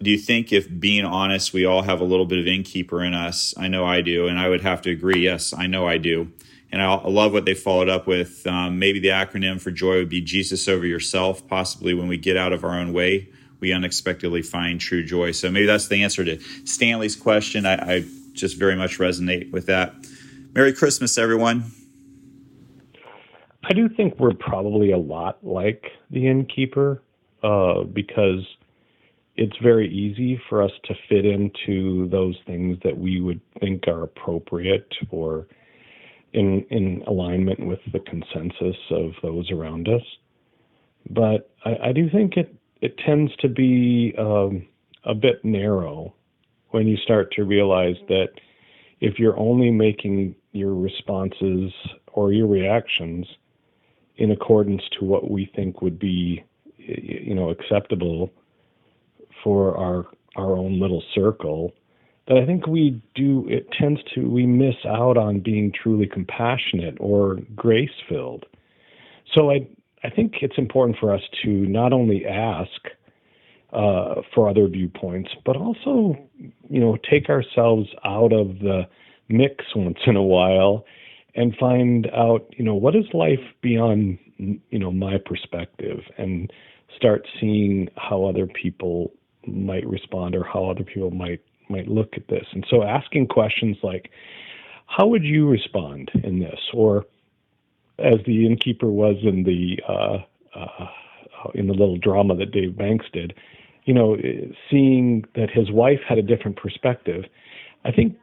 do 0.00 0.10
you 0.10 0.18
think 0.18 0.52
if 0.52 0.68
being 0.78 1.04
honest 1.04 1.52
we 1.52 1.64
all 1.64 1.82
have 1.82 2.00
a 2.00 2.04
little 2.04 2.26
bit 2.26 2.38
of 2.38 2.46
innkeeper 2.46 3.02
in 3.02 3.14
us? 3.14 3.54
I 3.56 3.68
know 3.68 3.84
i 3.84 4.00
do 4.00 4.28
and 4.28 4.38
i 4.38 4.48
would 4.48 4.62
have 4.62 4.82
to 4.82 4.90
agree 4.90 5.20
yes 5.20 5.52
i 5.52 5.66
know 5.66 5.86
i 5.86 5.98
do. 5.98 6.32
And 6.70 6.82
i, 6.82 6.94
love 7.08 7.32
what 7.32 7.44
they 7.44 7.54
followed 7.54 7.88
up 7.88 8.06
with 8.06 8.46
um, 8.46 8.78
maybe 8.78 9.00
the 9.00 9.08
acronym 9.08 9.60
for 9.60 9.70
joy 9.70 9.96
would 9.96 10.08
be 10.08 10.20
jesus 10.20 10.68
over 10.68 10.86
yourself. 10.86 11.46
Possibly 11.48 11.94
when 11.94 12.08
we 12.08 12.16
get 12.16 12.36
out 12.36 12.52
of 12.52 12.64
our 12.64 12.78
own 12.78 12.92
way 12.92 13.28
we 13.60 13.72
unexpectedly 13.72 14.40
find 14.40 14.80
true 14.80 15.02
joy. 15.02 15.32
So 15.32 15.50
maybe 15.50 15.66
that's 15.66 15.88
the 15.88 16.02
answer 16.02 16.24
to 16.24 16.40
stanley's 16.64 17.16
question. 17.16 17.66
I, 17.66 17.96
I 17.96 18.04
just 18.32 18.56
very 18.56 18.76
much 18.76 18.98
resonate 18.98 19.50
with 19.50 19.66
that. 19.66 19.94
Merry 20.54 20.72
christmas 20.72 21.18
everyone. 21.18 21.72
I 23.64 23.74
do 23.74 23.88
think 23.88 24.18
we're 24.18 24.32
probably 24.32 24.92
a 24.92 24.98
lot 24.98 25.44
like 25.44 25.84
the 26.10 26.26
innkeeper 26.26 27.02
uh, 27.42 27.82
because 27.82 28.46
it's 29.38 29.56
very 29.62 29.88
easy 29.88 30.40
for 30.48 30.62
us 30.62 30.72
to 30.84 30.94
fit 31.08 31.24
into 31.24 32.08
those 32.08 32.36
things 32.44 32.76
that 32.82 32.98
we 32.98 33.20
would 33.20 33.40
think 33.60 33.86
are 33.86 34.02
appropriate 34.02 34.92
or 35.10 35.46
in 36.32 36.66
in 36.70 37.04
alignment 37.06 37.64
with 37.64 37.78
the 37.92 38.00
consensus 38.00 38.76
of 38.90 39.12
those 39.22 39.50
around 39.52 39.88
us. 39.88 40.02
But 41.08 41.50
I, 41.64 41.88
I 41.88 41.92
do 41.92 42.10
think 42.10 42.36
it 42.36 42.52
it 42.80 42.98
tends 42.98 43.34
to 43.36 43.48
be 43.48 44.12
um, 44.18 44.66
a 45.04 45.14
bit 45.14 45.44
narrow 45.44 46.14
when 46.70 46.88
you 46.88 46.96
start 46.96 47.32
to 47.32 47.44
realize 47.44 47.96
that 48.08 48.30
if 49.00 49.20
you're 49.20 49.38
only 49.38 49.70
making 49.70 50.34
your 50.50 50.74
responses 50.74 51.72
or 52.08 52.32
your 52.32 52.48
reactions 52.48 53.26
in 54.16 54.32
accordance 54.32 54.82
to 54.98 55.04
what 55.04 55.30
we 55.30 55.46
think 55.54 55.80
would 55.80 55.98
be 55.98 56.44
you 56.76 57.36
know 57.36 57.50
acceptable 57.50 58.32
for 59.48 59.74
our 59.78 60.04
our 60.36 60.58
own 60.58 60.78
little 60.78 61.02
circle 61.14 61.72
that 62.26 62.36
I 62.36 62.44
think 62.44 62.66
we 62.66 63.02
do 63.14 63.46
it 63.48 63.66
tends 63.72 63.98
to 64.14 64.28
we 64.28 64.44
miss 64.44 64.74
out 64.84 65.16
on 65.16 65.40
being 65.40 65.72
truly 65.72 66.06
compassionate 66.06 66.98
or 67.00 67.38
grace 67.56 67.98
filled. 68.10 68.44
So 69.34 69.50
I 69.50 69.66
I 70.04 70.10
think 70.10 70.34
it's 70.42 70.58
important 70.58 70.98
for 71.00 71.14
us 71.14 71.22
to 71.42 71.48
not 71.48 71.94
only 71.94 72.26
ask 72.26 72.68
uh, 73.72 74.16
for 74.34 74.50
other 74.50 74.68
viewpoints, 74.68 75.30
but 75.46 75.56
also 75.56 76.14
you 76.68 76.80
know 76.80 76.98
take 77.10 77.30
ourselves 77.30 77.88
out 78.04 78.34
of 78.34 78.58
the 78.58 78.82
mix 79.30 79.64
once 79.74 80.00
in 80.06 80.16
a 80.16 80.22
while 80.22 80.84
and 81.34 81.56
find 81.56 82.06
out 82.14 82.44
you 82.58 82.64
know 82.66 82.74
what 82.74 82.94
is 82.94 83.06
life 83.14 83.46
beyond 83.62 84.18
you 84.36 84.78
know 84.78 84.92
my 84.92 85.16
perspective 85.24 86.00
and 86.18 86.52
start 86.94 87.26
seeing 87.40 87.88
how 87.96 88.26
other 88.26 88.46
people 88.46 89.10
might 89.48 89.86
respond 89.86 90.34
or 90.34 90.44
how 90.44 90.66
other 90.66 90.84
people 90.84 91.10
might 91.10 91.40
might 91.68 91.88
look 91.88 92.14
at 92.14 92.28
this. 92.28 92.46
And 92.52 92.64
so 92.70 92.82
asking 92.82 93.26
questions 93.26 93.76
like, 93.82 94.10
how 94.86 95.06
would 95.06 95.24
you 95.24 95.46
respond 95.46 96.10
in 96.24 96.38
this? 96.38 96.58
Or 96.72 97.04
as 97.98 98.16
the 98.26 98.46
innkeeper 98.46 98.86
was 98.86 99.16
in 99.22 99.44
the 99.44 99.78
uh, 99.86 100.18
uh, 100.58 100.86
in 101.54 101.66
the 101.66 101.74
little 101.74 101.98
drama 101.98 102.34
that 102.36 102.52
Dave 102.52 102.76
Banks 102.76 103.06
did, 103.12 103.34
you 103.84 103.94
know, 103.94 104.16
seeing 104.70 105.24
that 105.34 105.50
his 105.50 105.70
wife 105.70 106.00
had 106.08 106.18
a 106.18 106.22
different 106.22 106.56
perspective, 106.56 107.24
I 107.84 107.92
think 107.92 108.16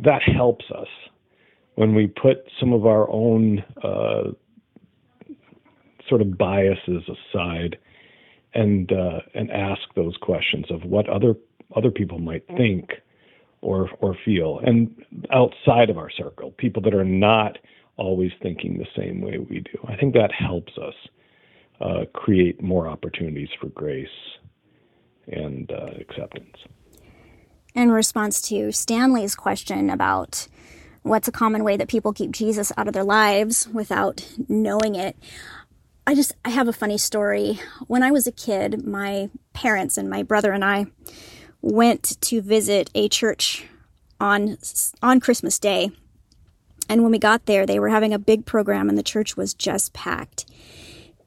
that 0.00 0.22
helps 0.22 0.66
us 0.70 0.88
when 1.76 1.94
we 1.94 2.06
put 2.06 2.44
some 2.58 2.72
of 2.72 2.86
our 2.86 3.08
own 3.10 3.64
uh, 3.82 4.32
sort 6.08 6.20
of 6.20 6.36
biases 6.36 7.02
aside 7.08 7.78
and 8.54 8.90
uh, 8.92 9.20
and 9.34 9.50
ask 9.50 9.82
those 9.94 10.16
questions 10.20 10.66
of 10.70 10.84
what 10.84 11.08
other 11.08 11.34
other 11.76 11.90
people 11.90 12.18
might 12.18 12.46
think 12.56 12.90
or 13.60 13.90
or 14.00 14.16
feel, 14.24 14.60
and 14.64 15.04
outside 15.30 15.90
of 15.90 15.98
our 15.98 16.10
circle, 16.10 16.52
people 16.52 16.82
that 16.82 16.94
are 16.94 17.04
not 17.04 17.58
always 17.96 18.30
thinking 18.40 18.78
the 18.78 18.86
same 18.96 19.20
way 19.20 19.38
we 19.38 19.60
do. 19.60 19.78
I 19.86 19.96
think 19.96 20.14
that 20.14 20.30
helps 20.32 20.72
us 20.78 20.94
uh, 21.80 22.04
create 22.14 22.62
more 22.62 22.88
opportunities 22.88 23.48
for 23.60 23.68
grace 23.68 24.08
and 25.26 25.70
uh, 25.70 25.86
acceptance. 26.00 26.56
In 27.74 27.90
response 27.90 28.40
to 28.42 28.72
Stanley's 28.72 29.34
question 29.34 29.90
about 29.90 30.48
what's 31.02 31.28
a 31.28 31.32
common 31.32 31.64
way 31.64 31.76
that 31.76 31.88
people 31.88 32.12
keep 32.12 32.30
Jesus 32.30 32.72
out 32.76 32.88
of 32.88 32.94
their 32.94 33.04
lives 33.04 33.68
without 33.68 34.26
knowing 34.48 34.94
it, 34.94 35.16
I 36.08 36.14
just 36.14 36.32
I 36.42 36.48
have 36.48 36.68
a 36.68 36.72
funny 36.72 36.96
story. 36.96 37.60
When 37.86 38.02
I 38.02 38.10
was 38.10 38.26
a 38.26 38.32
kid, 38.32 38.86
my 38.86 39.28
parents 39.52 39.98
and 39.98 40.08
my 40.08 40.22
brother 40.22 40.52
and 40.52 40.64
I 40.64 40.86
went 41.60 42.18
to 42.22 42.40
visit 42.40 42.88
a 42.94 43.10
church 43.10 43.66
on 44.18 44.56
on 45.02 45.20
Christmas 45.20 45.58
Day. 45.58 45.90
And 46.88 47.02
when 47.02 47.12
we 47.12 47.18
got 47.18 47.44
there, 47.44 47.66
they 47.66 47.78
were 47.78 47.90
having 47.90 48.14
a 48.14 48.18
big 48.18 48.46
program 48.46 48.88
and 48.88 48.96
the 48.96 49.02
church 49.02 49.36
was 49.36 49.52
just 49.52 49.92
packed. 49.92 50.46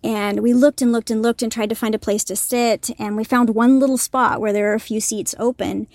And 0.03 0.39
we 0.39 0.51
looked 0.51 0.81
and 0.81 0.91
looked 0.91 1.11
and 1.11 1.21
looked 1.21 1.43
and 1.43 1.51
tried 1.51 1.69
to 1.69 1.75
find 1.75 1.93
a 1.93 2.00
place 2.00 2.23
to 2.23 2.35
sit 2.35 2.89
and 2.97 3.15
we 3.15 3.23
found 3.23 3.51
one 3.51 3.79
little 3.79 4.00
spot 4.00 4.41
where 4.41 4.51
there 4.51 4.69
were 4.69 4.73
a 4.73 4.79
few 4.79 5.00
seats 5.00 5.35
open. 5.38 5.88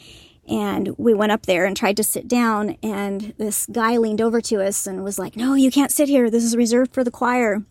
And 0.48 0.96
we 0.96 1.12
went 1.12 1.32
up 1.32 1.46
there 1.46 1.64
and 1.64 1.76
tried 1.76 1.96
to 1.96 2.04
sit 2.04 2.28
down 2.28 2.76
and 2.84 3.34
this 3.36 3.66
guy 3.66 3.96
leaned 3.96 4.20
over 4.20 4.40
to 4.42 4.62
us 4.62 4.86
and 4.86 5.02
was 5.02 5.18
like, 5.18 5.34
"No, 5.34 5.54
you 5.54 5.72
can't 5.72 5.90
sit 5.90 6.08
here. 6.08 6.30
This 6.30 6.44
is 6.44 6.54
reserved 6.54 6.94
for 6.94 7.02
the 7.02 7.10
choir." 7.10 7.64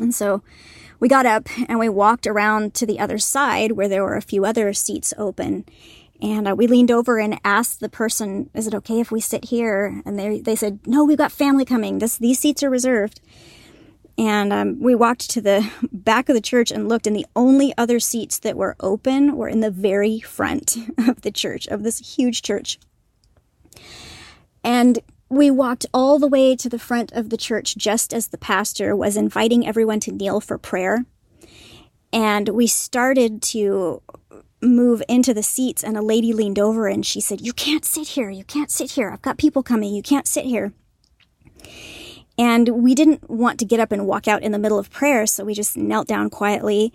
And 0.00 0.14
so 0.14 0.42
we 0.98 1.08
got 1.08 1.26
up 1.26 1.48
and 1.68 1.78
we 1.78 1.88
walked 1.88 2.26
around 2.26 2.74
to 2.74 2.86
the 2.86 3.00
other 3.00 3.18
side 3.18 3.72
where 3.72 3.88
there 3.88 4.02
were 4.02 4.16
a 4.16 4.22
few 4.22 4.44
other 4.44 4.72
seats 4.72 5.14
open. 5.16 5.64
And 6.22 6.48
uh, 6.48 6.54
we 6.54 6.66
leaned 6.66 6.90
over 6.90 7.18
and 7.18 7.40
asked 7.44 7.80
the 7.80 7.88
person, 7.88 8.50
"Is 8.52 8.66
it 8.66 8.74
okay 8.74 9.00
if 9.00 9.10
we 9.10 9.20
sit 9.20 9.46
here?" 9.46 10.02
And 10.04 10.18
they 10.18 10.40
they 10.40 10.54
said, 10.54 10.80
"No, 10.86 11.02
we've 11.04 11.16
got 11.16 11.32
family 11.32 11.64
coming. 11.64 11.98
This 11.98 12.18
these 12.18 12.38
seats 12.38 12.62
are 12.62 12.68
reserved." 12.68 13.20
And 14.18 14.52
um, 14.52 14.82
we 14.82 14.94
walked 14.94 15.30
to 15.30 15.40
the 15.40 15.70
back 15.90 16.28
of 16.28 16.34
the 16.34 16.42
church 16.42 16.70
and 16.70 16.90
looked, 16.90 17.06
and 17.06 17.16
the 17.16 17.24
only 17.34 17.72
other 17.78 17.98
seats 17.98 18.38
that 18.40 18.54
were 18.54 18.76
open 18.80 19.34
were 19.34 19.48
in 19.48 19.60
the 19.60 19.70
very 19.70 20.20
front 20.20 20.76
of 21.08 21.22
the 21.22 21.30
church, 21.30 21.66
of 21.68 21.84
this 21.84 22.16
huge 22.16 22.42
church. 22.42 22.78
And 24.62 24.98
we 25.30 25.50
walked 25.50 25.86
all 25.94 26.18
the 26.18 26.26
way 26.26 26.56
to 26.56 26.68
the 26.68 26.78
front 26.78 27.12
of 27.12 27.30
the 27.30 27.36
church 27.36 27.76
just 27.76 28.12
as 28.12 28.28
the 28.28 28.38
pastor 28.38 28.96
was 28.96 29.16
inviting 29.16 29.66
everyone 29.66 30.00
to 30.00 30.12
kneel 30.12 30.40
for 30.40 30.58
prayer. 30.58 31.04
And 32.12 32.48
we 32.48 32.66
started 32.66 33.40
to 33.42 34.02
move 34.60 35.02
into 35.08 35.32
the 35.32 35.44
seats, 35.44 35.82
and 35.84 35.96
a 35.96 36.02
lady 36.02 36.32
leaned 36.32 36.58
over 36.58 36.88
and 36.88 37.06
she 37.06 37.20
said, 37.20 37.40
You 37.40 37.52
can't 37.52 37.84
sit 37.84 38.08
here. 38.08 38.28
You 38.28 38.44
can't 38.44 38.70
sit 38.70 38.92
here. 38.92 39.10
I've 39.10 39.22
got 39.22 39.38
people 39.38 39.62
coming. 39.62 39.94
You 39.94 40.02
can't 40.02 40.26
sit 40.26 40.44
here. 40.44 40.72
And 42.36 42.68
we 42.68 42.94
didn't 42.94 43.30
want 43.30 43.58
to 43.60 43.64
get 43.64 43.80
up 43.80 43.92
and 43.92 44.06
walk 44.06 44.26
out 44.26 44.42
in 44.42 44.50
the 44.50 44.58
middle 44.58 44.78
of 44.78 44.90
prayer, 44.90 45.26
so 45.26 45.44
we 45.44 45.54
just 45.54 45.76
knelt 45.76 46.08
down 46.08 46.30
quietly 46.30 46.92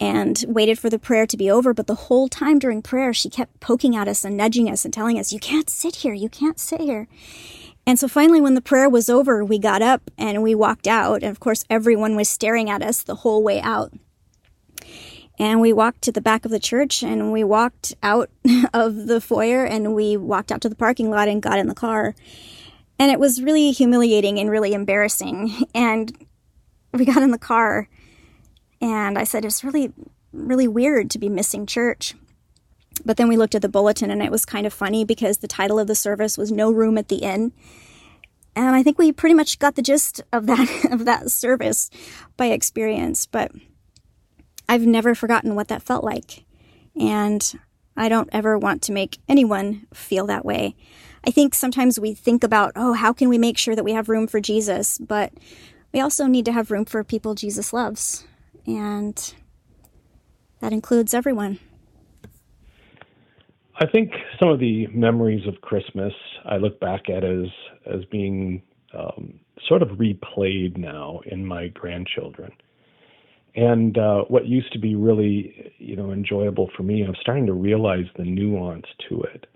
and 0.00 0.44
waited 0.48 0.78
for 0.78 0.90
the 0.90 0.98
prayer 0.98 1.26
to 1.26 1.36
be 1.36 1.50
over. 1.50 1.74
But 1.74 1.86
the 1.86 1.94
whole 1.94 2.28
time 2.28 2.58
during 2.58 2.82
prayer, 2.82 3.12
she 3.12 3.28
kept 3.28 3.60
poking 3.60 3.94
at 3.94 4.08
us 4.08 4.24
and 4.24 4.36
nudging 4.36 4.68
us 4.70 4.84
and 4.84 4.92
telling 4.92 5.18
us, 5.18 5.32
You 5.32 5.38
can't 5.38 5.70
sit 5.70 5.96
here. 5.96 6.14
You 6.14 6.28
can't 6.28 6.58
sit 6.58 6.80
here. 6.80 7.06
And 7.88 7.98
so 7.98 8.06
finally, 8.06 8.42
when 8.42 8.52
the 8.52 8.60
prayer 8.60 8.86
was 8.86 9.08
over, 9.08 9.42
we 9.42 9.58
got 9.58 9.80
up 9.80 10.10
and 10.18 10.42
we 10.42 10.54
walked 10.54 10.86
out. 10.86 11.22
And 11.22 11.30
of 11.30 11.40
course, 11.40 11.64
everyone 11.70 12.16
was 12.16 12.28
staring 12.28 12.68
at 12.68 12.82
us 12.82 13.02
the 13.02 13.14
whole 13.14 13.42
way 13.42 13.62
out. 13.62 13.94
And 15.38 15.58
we 15.62 15.72
walked 15.72 16.02
to 16.02 16.12
the 16.12 16.20
back 16.20 16.44
of 16.44 16.50
the 16.50 16.58
church 16.58 17.02
and 17.02 17.32
we 17.32 17.44
walked 17.44 17.94
out 18.02 18.28
of 18.74 19.06
the 19.06 19.22
foyer 19.22 19.64
and 19.64 19.94
we 19.94 20.18
walked 20.18 20.52
out 20.52 20.60
to 20.60 20.68
the 20.68 20.74
parking 20.74 21.08
lot 21.08 21.28
and 21.28 21.40
got 21.40 21.58
in 21.58 21.66
the 21.66 21.74
car. 21.74 22.14
And 22.98 23.10
it 23.10 23.18
was 23.18 23.42
really 23.42 23.70
humiliating 23.70 24.38
and 24.38 24.50
really 24.50 24.74
embarrassing. 24.74 25.50
And 25.74 26.12
we 26.92 27.06
got 27.06 27.22
in 27.22 27.30
the 27.30 27.38
car 27.38 27.88
and 28.82 29.16
I 29.18 29.24
said, 29.24 29.46
it's 29.46 29.64
really, 29.64 29.94
really 30.34 30.68
weird 30.68 31.08
to 31.12 31.18
be 31.18 31.30
missing 31.30 31.64
church. 31.64 32.14
But 33.04 33.16
then 33.16 33.28
we 33.28 33.36
looked 33.36 33.54
at 33.54 33.62
the 33.62 33.68
bulletin 33.68 34.10
and 34.10 34.22
it 34.22 34.30
was 34.30 34.44
kind 34.44 34.66
of 34.66 34.72
funny 34.72 35.04
because 35.04 35.38
the 35.38 35.48
title 35.48 35.78
of 35.78 35.86
the 35.86 35.94
service 35.94 36.36
was 36.38 36.52
No 36.52 36.70
Room 36.70 36.98
at 36.98 37.08
the 37.08 37.16
Inn. 37.16 37.52
And 38.56 38.74
I 38.74 38.82
think 38.82 38.98
we 38.98 39.12
pretty 39.12 39.34
much 39.34 39.58
got 39.58 39.76
the 39.76 39.82
gist 39.82 40.20
of 40.32 40.46
that 40.46 40.68
of 40.90 41.04
that 41.04 41.30
service 41.30 41.90
by 42.36 42.46
experience, 42.46 43.26
but 43.26 43.52
I've 44.68 44.86
never 44.86 45.14
forgotten 45.14 45.54
what 45.54 45.68
that 45.68 45.82
felt 45.82 46.04
like. 46.04 46.44
And 46.98 47.54
I 47.96 48.08
don't 48.08 48.28
ever 48.32 48.58
want 48.58 48.82
to 48.82 48.92
make 48.92 49.18
anyone 49.28 49.86
feel 49.94 50.26
that 50.26 50.44
way. 50.44 50.76
I 51.26 51.30
think 51.30 51.54
sometimes 51.54 51.98
we 51.98 52.14
think 52.14 52.44
about, 52.44 52.72
oh, 52.76 52.92
how 52.92 53.12
can 53.12 53.28
we 53.28 53.38
make 53.38 53.58
sure 53.58 53.74
that 53.74 53.84
we 53.84 53.92
have 53.92 54.08
room 54.08 54.26
for 54.26 54.40
Jesus? 54.40 54.98
But 54.98 55.32
we 55.92 56.00
also 56.00 56.26
need 56.26 56.44
to 56.44 56.52
have 56.52 56.70
room 56.70 56.84
for 56.84 57.02
people 57.02 57.34
Jesus 57.34 57.72
loves, 57.72 58.26
and 58.66 59.34
that 60.60 60.72
includes 60.72 61.14
everyone. 61.14 61.58
I 63.80 63.86
think 63.86 64.12
some 64.40 64.48
of 64.48 64.58
the 64.58 64.88
memories 64.88 65.46
of 65.46 65.60
Christmas 65.60 66.12
I 66.44 66.56
look 66.56 66.80
back 66.80 67.08
at 67.08 67.22
as 67.24 67.46
as 67.86 68.04
being 68.10 68.62
um, 68.92 69.38
sort 69.68 69.82
of 69.82 69.90
replayed 69.90 70.76
now 70.76 71.20
in 71.26 71.46
my 71.46 71.68
grandchildren. 71.68 72.50
And 73.54 73.96
uh, 73.96 74.22
what 74.28 74.46
used 74.46 74.72
to 74.72 74.78
be 74.78 74.94
really, 74.94 75.72
you 75.78 75.96
know, 75.96 76.12
enjoyable 76.12 76.70
for 76.76 76.82
me, 76.82 77.02
I'm 77.02 77.14
starting 77.20 77.46
to 77.46 77.52
realize 77.52 78.04
the 78.16 78.24
nuance 78.24 78.86
to 79.08 79.22
it, 79.22 79.46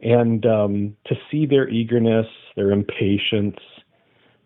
and 0.00 0.44
um, 0.46 0.96
to 1.06 1.14
see 1.30 1.46
their 1.46 1.68
eagerness, 1.68 2.26
their 2.56 2.72
impatience, 2.72 3.58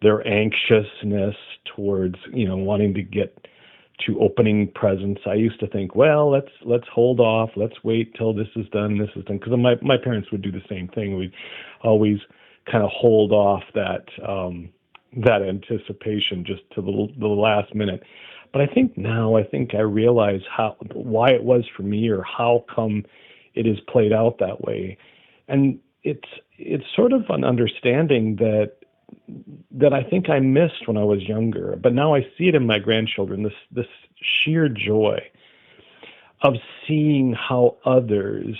their 0.02 0.26
anxiousness 0.26 1.36
towards, 1.76 2.16
you 2.32 2.46
know, 2.46 2.56
wanting 2.56 2.94
to 2.94 3.02
get 3.02 3.46
to 4.06 4.18
opening 4.20 4.70
presents. 4.74 5.20
I 5.26 5.34
used 5.34 5.60
to 5.60 5.66
think, 5.66 5.94
well, 5.94 6.30
let's 6.30 6.50
let's 6.64 6.86
hold 6.92 7.20
off, 7.20 7.50
let's 7.56 7.84
wait 7.84 8.14
till 8.14 8.32
this 8.32 8.48
is 8.56 8.66
done, 8.72 8.98
this 8.98 9.10
is 9.16 9.24
done, 9.24 9.38
because 9.38 9.56
my 9.58 9.74
my 9.82 9.96
parents 9.96 10.30
would 10.32 10.42
do 10.42 10.52
the 10.52 10.62
same 10.68 10.88
thing. 10.88 11.16
We'd 11.16 11.32
always 11.82 12.18
kind 12.70 12.84
of 12.84 12.90
hold 12.90 13.32
off 13.32 13.62
that 13.74 14.04
um, 14.26 14.70
that 15.24 15.42
anticipation 15.42 16.44
just 16.44 16.62
to 16.74 16.82
the 16.82 17.08
the 17.18 17.26
last 17.26 17.74
minute. 17.74 18.02
But 18.52 18.62
I 18.62 18.66
think 18.66 18.96
now 18.96 19.36
I 19.36 19.44
think 19.44 19.74
I 19.74 19.80
realize 19.80 20.40
how 20.54 20.76
why 20.92 21.30
it 21.30 21.44
was 21.44 21.64
for 21.76 21.82
me 21.82 22.08
or 22.08 22.22
how 22.22 22.64
come 22.74 23.04
it 23.54 23.66
is 23.66 23.78
played 23.88 24.12
out 24.12 24.38
that 24.38 24.60
way, 24.62 24.98
and 25.48 25.78
it's 26.02 26.28
it's 26.58 26.84
sort 26.94 27.12
of 27.12 27.24
an 27.28 27.44
understanding 27.44 28.36
that 28.36 28.72
that 29.72 29.92
I 29.92 30.02
think 30.02 30.28
I 30.28 30.40
missed 30.40 30.86
when 30.86 30.96
I 30.96 31.04
was 31.04 31.22
younger, 31.22 31.76
but 31.80 31.94
now 31.94 32.14
I 32.14 32.22
see 32.36 32.48
it 32.48 32.54
in 32.54 32.66
my 32.66 32.78
grandchildren. 32.78 33.42
This 33.42 33.52
this 33.70 33.86
sheer 34.20 34.68
joy 34.68 35.18
of 36.42 36.54
seeing 36.86 37.32
how 37.32 37.76
others 37.84 38.56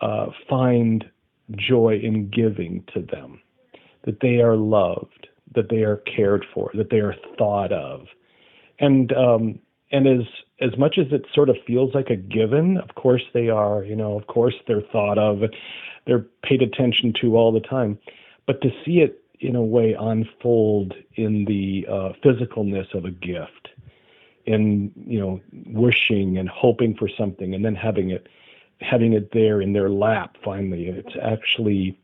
uh, 0.00 0.26
find 0.48 1.04
joy 1.52 2.00
in 2.02 2.28
giving 2.30 2.84
to 2.94 3.02
them, 3.02 3.40
that 4.04 4.20
they 4.20 4.40
are 4.40 4.56
loved, 4.56 5.28
that 5.54 5.68
they 5.68 5.82
are 5.82 5.96
cared 5.98 6.44
for, 6.52 6.70
that 6.74 6.90
they 6.90 6.98
are 6.98 7.14
thought 7.38 7.72
of, 7.72 8.06
and 8.78 9.12
um, 9.12 9.58
and 9.92 10.06
as 10.06 10.26
as 10.60 10.76
much 10.78 10.98
as 10.98 11.06
it 11.12 11.26
sort 11.34 11.50
of 11.50 11.56
feels 11.66 11.94
like 11.94 12.08
a 12.10 12.16
given, 12.16 12.78
of 12.78 12.94
course 12.94 13.22
they 13.34 13.48
are. 13.48 13.84
You 13.84 13.96
know, 13.96 14.18
of 14.18 14.26
course 14.26 14.54
they're 14.66 14.80
thought 14.92 15.18
of, 15.18 15.42
they're 16.06 16.26
paid 16.42 16.62
attention 16.62 17.12
to 17.20 17.36
all 17.36 17.52
the 17.52 17.60
time, 17.60 17.98
but 18.46 18.60
to 18.62 18.70
see 18.84 19.00
it 19.00 19.22
in 19.40 19.56
a 19.56 19.62
way 19.62 19.94
unfold 19.98 20.94
in 21.14 21.44
the 21.44 21.86
uh, 21.88 22.12
physicalness 22.24 22.92
of 22.94 23.04
a 23.04 23.10
gift 23.10 23.68
in 24.46 24.92
you 24.96 25.18
know 25.18 25.40
wishing 25.66 26.38
and 26.38 26.48
hoping 26.48 26.94
for 26.96 27.08
something 27.08 27.54
and 27.54 27.64
then 27.64 27.74
having 27.74 28.10
it 28.10 28.28
having 28.80 29.12
it 29.12 29.32
there 29.32 29.60
in 29.60 29.72
their 29.72 29.90
lap 29.90 30.36
finally. 30.44 30.86
It's 30.86 31.16
actually 31.20 31.98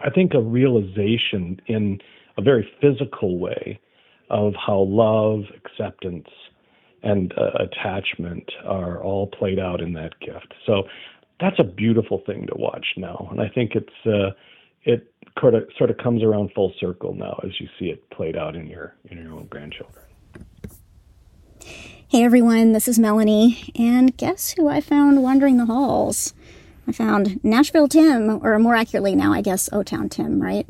i 0.00 0.10
think 0.10 0.32
a 0.34 0.40
realization 0.40 1.60
in 1.66 2.00
a 2.36 2.42
very 2.42 2.68
physical 2.80 3.38
way 3.38 3.80
of 4.30 4.54
how 4.54 4.80
love 4.80 5.44
acceptance 5.56 6.28
and 7.02 7.32
uh, 7.36 7.50
attachment 7.58 8.50
are 8.64 9.02
all 9.02 9.26
played 9.26 9.58
out 9.58 9.80
in 9.80 9.92
that 9.94 10.18
gift. 10.20 10.52
So 10.66 10.84
that's 11.40 11.58
a 11.58 11.64
beautiful 11.64 12.22
thing 12.26 12.46
to 12.46 12.54
watch 12.56 12.94
now. 12.96 13.28
And 13.30 13.40
i 13.40 13.48
think 13.48 13.74
it's 13.74 14.06
uh, 14.06 14.30
it 14.84 15.12
sort 15.40 15.54
of 15.54 15.68
sort 15.76 15.90
of 15.90 15.98
comes 15.98 16.22
around 16.22 16.50
full 16.54 16.72
circle 16.80 17.14
now 17.14 17.40
as 17.44 17.50
you 17.60 17.68
see 17.78 17.86
it 17.86 18.08
played 18.10 18.36
out 18.36 18.56
in 18.56 18.66
your 18.66 18.94
in 19.10 19.22
your 19.22 19.32
own 19.32 19.46
grandchildren. 19.46 20.04
Hey 22.08 22.24
everyone, 22.24 22.72
this 22.72 22.88
is 22.88 22.98
Melanie, 22.98 23.70
and 23.78 24.16
guess 24.16 24.52
who 24.52 24.68
I 24.68 24.80
found 24.80 25.22
wandering 25.22 25.58
the 25.58 25.66
halls? 25.66 26.32
I 26.86 26.92
found 26.92 27.42
Nashville 27.44 27.86
Tim, 27.86 28.40
or 28.42 28.58
more 28.58 28.74
accurately 28.74 29.14
now, 29.14 29.32
I 29.32 29.42
guess 29.42 29.68
O 29.72 29.82
Town 29.82 30.08
Tim, 30.08 30.40
right? 30.40 30.66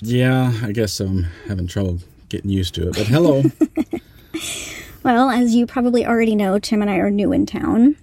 Yeah, 0.00 0.52
I 0.62 0.72
guess 0.72 0.98
I'm 0.98 1.24
having 1.46 1.68
trouble 1.68 2.00
getting 2.28 2.50
used 2.50 2.74
to 2.74 2.88
it, 2.88 2.96
but 2.96 3.06
hello. 3.06 3.44
well, 5.04 5.30
as 5.30 5.54
you 5.54 5.66
probably 5.66 6.04
already 6.04 6.34
know, 6.34 6.58
Tim 6.58 6.82
and 6.82 6.90
I 6.90 6.96
are 6.96 7.10
new 7.10 7.32
in 7.32 7.46
town. 7.46 7.96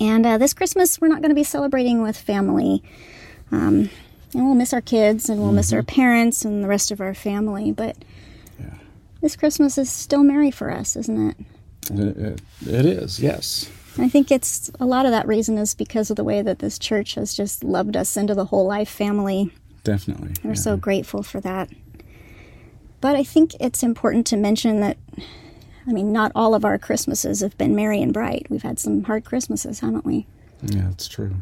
And 0.00 0.26
uh, 0.26 0.38
this 0.38 0.52
Christmas, 0.52 1.00
we're 1.00 1.08
not 1.08 1.22
going 1.22 1.30
to 1.30 1.34
be 1.34 1.44
celebrating 1.44 2.02
with 2.02 2.16
family. 2.16 2.82
Um, 3.50 3.88
and 4.34 4.44
we'll 4.44 4.54
miss 4.54 4.72
our 4.72 4.80
kids 4.80 5.28
and 5.28 5.40
we'll 5.40 5.48
mm-hmm. 5.48 5.56
miss 5.56 5.72
our 5.72 5.80
mm-hmm. 5.80 5.94
parents 6.00 6.44
and 6.44 6.62
the 6.62 6.68
rest 6.68 6.90
of 6.90 7.00
our 7.00 7.14
family. 7.14 7.72
But 7.72 7.96
yeah. 8.58 8.74
this 9.20 9.36
Christmas 9.36 9.78
is 9.78 9.90
still 9.90 10.22
merry 10.22 10.50
for 10.50 10.70
us, 10.70 10.96
isn't 10.96 11.30
it? 11.30 11.36
It, 11.90 12.42
it 12.66 12.86
is, 12.86 13.20
yes. 13.20 13.70
I 13.96 14.08
think 14.08 14.30
it's 14.30 14.70
a 14.78 14.84
lot 14.84 15.06
of 15.06 15.12
that 15.12 15.26
reason 15.26 15.58
is 15.58 15.74
because 15.74 16.10
of 16.10 16.16
the 16.16 16.24
way 16.24 16.40
that 16.42 16.60
this 16.60 16.78
church 16.78 17.14
has 17.14 17.34
just 17.34 17.64
loved 17.64 17.96
us 17.96 18.16
into 18.16 18.34
the 18.34 18.44
whole 18.46 18.66
life 18.66 18.88
family. 18.88 19.50
Definitely. 19.82 20.34
We're 20.44 20.50
yeah. 20.50 20.56
so 20.56 20.76
grateful 20.76 21.22
for 21.22 21.40
that. 21.40 21.70
But 23.00 23.16
I 23.16 23.24
think 23.24 23.54
it's 23.58 23.82
important 23.82 24.26
to 24.28 24.36
mention 24.36 24.80
that, 24.80 24.98
I 25.86 25.92
mean, 25.92 26.12
not 26.12 26.32
all 26.34 26.54
of 26.54 26.64
our 26.64 26.78
Christmases 26.78 27.40
have 27.40 27.56
been 27.58 27.74
merry 27.74 28.02
and 28.02 28.12
bright. 28.12 28.46
We've 28.50 28.62
had 28.62 28.78
some 28.78 29.04
hard 29.04 29.24
Christmases, 29.24 29.80
haven't 29.80 30.04
we? 30.04 30.26
Yeah, 30.62 30.88
that's 30.88 31.08
true. 31.08 31.34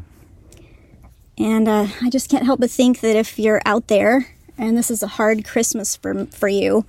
And 1.37 1.67
uh, 1.67 1.87
I 2.01 2.09
just 2.09 2.29
can't 2.29 2.45
help 2.45 2.59
but 2.59 2.71
think 2.71 3.01
that 3.01 3.15
if 3.15 3.37
you're 3.37 3.61
out 3.65 3.87
there 3.87 4.27
and 4.57 4.75
this 4.75 4.89
is 4.89 5.03
a 5.03 5.07
hard 5.07 5.45
Christmas 5.45 5.95
for, 5.95 6.25
for 6.27 6.47
you, 6.47 6.85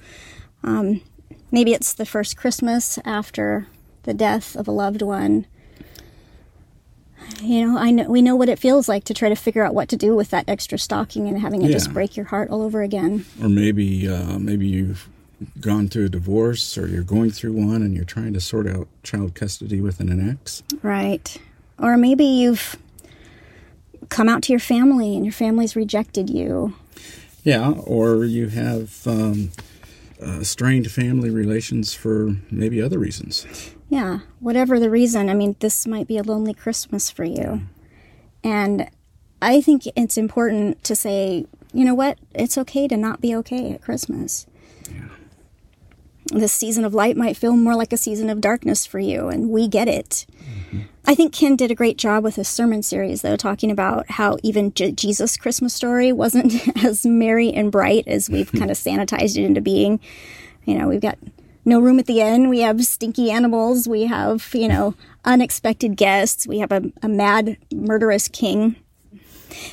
um, 0.62 1.02
maybe 1.50 1.74
it's 1.74 1.92
the 1.92 2.06
first 2.06 2.36
Christmas 2.36 2.98
after 3.04 3.66
the 4.04 4.14
death 4.14 4.56
of 4.56 4.66
a 4.66 4.72
loved 4.72 5.02
one. 5.02 5.46
You 7.42 7.66
know, 7.66 7.78
I 7.78 7.90
know 7.90 8.08
we 8.08 8.22
know 8.22 8.36
what 8.36 8.48
it 8.48 8.58
feels 8.58 8.88
like 8.88 9.04
to 9.04 9.14
try 9.14 9.28
to 9.28 9.36
figure 9.36 9.62
out 9.62 9.74
what 9.74 9.88
to 9.90 9.96
do 9.96 10.16
with 10.16 10.30
that 10.30 10.48
extra 10.48 10.78
stocking 10.78 11.28
and 11.28 11.38
having 11.38 11.60
it 11.62 11.66
yeah. 11.66 11.72
just 11.72 11.92
break 11.92 12.16
your 12.16 12.26
heart 12.26 12.48
all 12.48 12.62
over 12.62 12.80
again. 12.80 13.26
Or 13.42 13.50
maybe, 13.50 14.08
uh, 14.08 14.38
maybe 14.38 14.66
you've 14.66 15.08
gone 15.60 15.88
through 15.88 16.06
a 16.06 16.08
divorce, 16.08 16.78
or 16.78 16.88
you're 16.88 17.02
going 17.02 17.30
through 17.30 17.52
one, 17.52 17.82
and 17.82 17.94
you're 17.94 18.04
trying 18.04 18.32
to 18.32 18.40
sort 18.40 18.66
out 18.66 18.88
child 19.02 19.34
custody 19.34 19.80
with 19.80 20.00
an 20.00 20.30
ex. 20.30 20.62
Right. 20.82 21.36
Or 21.78 21.96
maybe 21.96 22.24
you've 22.24 22.76
come 24.08 24.28
out 24.28 24.42
to 24.44 24.52
your 24.52 24.60
family 24.60 25.14
and 25.14 25.24
your 25.24 25.32
family's 25.32 25.76
rejected 25.76 26.30
you. 26.30 26.74
Yeah, 27.44 27.70
or 27.70 28.24
you 28.24 28.48
have 28.48 29.06
um, 29.06 29.50
uh, 30.20 30.42
strained 30.42 30.90
family 30.90 31.30
relations 31.30 31.94
for 31.94 32.36
maybe 32.50 32.82
other 32.82 32.98
reasons. 32.98 33.46
Yeah, 33.88 34.20
whatever 34.40 34.78
the 34.78 34.90
reason. 34.90 35.30
I 35.30 35.34
mean, 35.34 35.56
this 35.60 35.86
might 35.86 36.06
be 36.06 36.18
a 36.18 36.22
lonely 36.22 36.52
Christmas 36.52 37.10
for 37.10 37.24
you. 37.24 37.62
And 38.44 38.90
I 39.40 39.60
think 39.60 39.84
it's 39.96 40.18
important 40.18 40.82
to 40.84 40.94
say, 40.94 41.46
you 41.72 41.84
know 41.84 41.94
what? 41.94 42.18
It's 42.34 42.58
okay 42.58 42.88
to 42.88 42.96
not 42.96 43.20
be 43.20 43.34
okay 43.36 43.72
at 43.72 43.82
Christmas. 43.82 44.46
Yeah. 44.90 45.08
This 46.26 46.52
season 46.52 46.84
of 46.84 46.92
light 46.94 47.16
might 47.16 47.36
feel 47.36 47.56
more 47.56 47.74
like 47.74 47.92
a 47.92 47.96
season 47.96 48.28
of 48.28 48.40
darkness 48.40 48.84
for 48.84 48.98
you, 48.98 49.28
and 49.28 49.50
we 49.50 49.68
get 49.68 49.88
it. 49.88 50.26
I 51.08 51.14
think 51.14 51.32
Ken 51.32 51.56
did 51.56 51.70
a 51.70 51.74
great 51.74 51.96
job 51.96 52.22
with 52.22 52.36
his 52.36 52.48
sermon 52.48 52.82
series, 52.82 53.22
though, 53.22 53.34
talking 53.34 53.70
about 53.70 54.10
how 54.10 54.36
even 54.42 54.74
J- 54.74 54.92
Jesus' 54.92 55.38
Christmas 55.38 55.72
story 55.72 56.12
wasn't 56.12 56.54
as 56.84 57.06
merry 57.06 57.50
and 57.50 57.72
bright 57.72 58.06
as 58.06 58.28
we've 58.28 58.52
kind 58.52 58.70
of 58.70 58.76
sanitized 58.76 59.38
it 59.38 59.46
into 59.46 59.62
being. 59.62 60.00
You 60.66 60.74
know, 60.74 60.86
we've 60.86 61.00
got 61.00 61.16
no 61.64 61.80
room 61.80 61.98
at 61.98 62.04
the 62.04 62.20
inn. 62.20 62.50
We 62.50 62.60
have 62.60 62.84
stinky 62.84 63.30
animals. 63.30 63.88
We 63.88 64.02
have, 64.02 64.50
you 64.52 64.68
know, 64.68 64.94
unexpected 65.24 65.96
guests. 65.96 66.46
We 66.46 66.58
have 66.58 66.72
a, 66.72 66.82
a 67.02 67.08
mad, 67.08 67.56
murderous 67.72 68.28
king. 68.28 68.76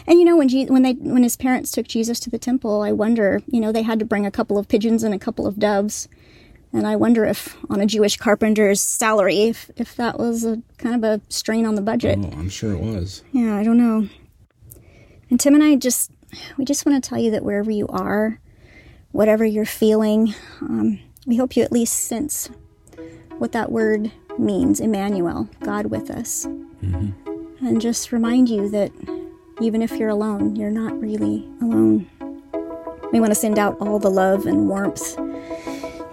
And 0.07 0.17
you 0.19 0.23
know, 0.23 0.37
when 0.37 0.47
Je- 0.47 0.67
when 0.67 0.83
they 0.83 0.93
when 0.93 1.23
his 1.23 1.35
parents 1.35 1.69
took 1.69 1.85
Jesus 1.85 2.17
to 2.21 2.29
the 2.29 2.39
temple, 2.39 2.81
I 2.81 2.93
wonder, 2.93 3.41
you 3.45 3.59
know, 3.59 3.73
they 3.73 3.81
had 3.81 3.99
to 3.99 4.05
bring 4.05 4.25
a 4.25 4.31
couple 4.31 4.57
of 4.57 4.69
pigeons 4.69 5.03
and 5.03 5.13
a 5.13 5.19
couple 5.19 5.45
of 5.45 5.59
doves. 5.59 6.07
And 6.75 6.85
I 6.85 6.97
wonder 6.97 7.23
if, 7.23 7.55
on 7.69 7.79
a 7.79 7.85
Jewish 7.85 8.17
carpenter's 8.17 8.81
salary, 8.81 9.43
if, 9.43 9.71
if 9.77 9.95
that 9.95 10.19
was 10.19 10.43
a 10.43 10.61
kind 10.77 10.93
of 10.93 11.03
a 11.05 11.21
strain 11.29 11.65
on 11.65 11.75
the 11.75 11.81
budget. 11.81 12.19
Oh, 12.21 12.37
I'm 12.37 12.49
sure 12.49 12.73
it 12.73 12.81
was. 12.81 13.23
Yeah, 13.31 13.55
I 13.55 13.63
don't 13.63 13.77
know. 13.77 14.09
And 15.29 15.39
Tim 15.39 15.53
and 15.53 15.63
I 15.63 15.77
just, 15.77 16.11
we 16.57 16.65
just 16.65 16.85
want 16.85 17.01
to 17.01 17.09
tell 17.09 17.17
you 17.17 17.31
that 17.31 17.45
wherever 17.45 17.71
you 17.71 17.87
are, 17.87 18.41
whatever 19.13 19.45
you're 19.45 19.63
feeling, 19.63 20.35
um, 20.59 20.99
we 21.25 21.37
hope 21.37 21.55
you 21.55 21.63
at 21.63 21.71
least 21.71 21.93
sense 21.93 22.49
what 23.37 23.53
that 23.53 23.71
word 23.71 24.11
means 24.37 24.81
Emmanuel, 24.81 25.49
God 25.61 25.85
with 25.85 26.09
us. 26.11 26.45
Mm-hmm. 26.45 27.65
And 27.65 27.79
just 27.79 28.11
remind 28.11 28.49
you 28.49 28.67
that 28.71 28.91
even 29.61 29.81
if 29.81 29.93
you're 29.93 30.09
alone, 30.09 30.57
you're 30.57 30.69
not 30.71 30.99
really 30.99 31.47
alone. 31.61 32.09
We 33.13 33.21
want 33.21 33.31
to 33.31 33.35
send 33.35 33.57
out 33.57 33.77
all 33.79 33.97
the 33.97 34.11
love 34.11 34.45
and 34.45 34.67
warmth 34.67 35.17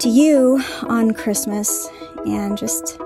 to 0.02 0.08
you 0.08 0.60
on 0.88 1.14
Christmas 1.14 1.88
and 2.26 2.58
just 2.58 2.98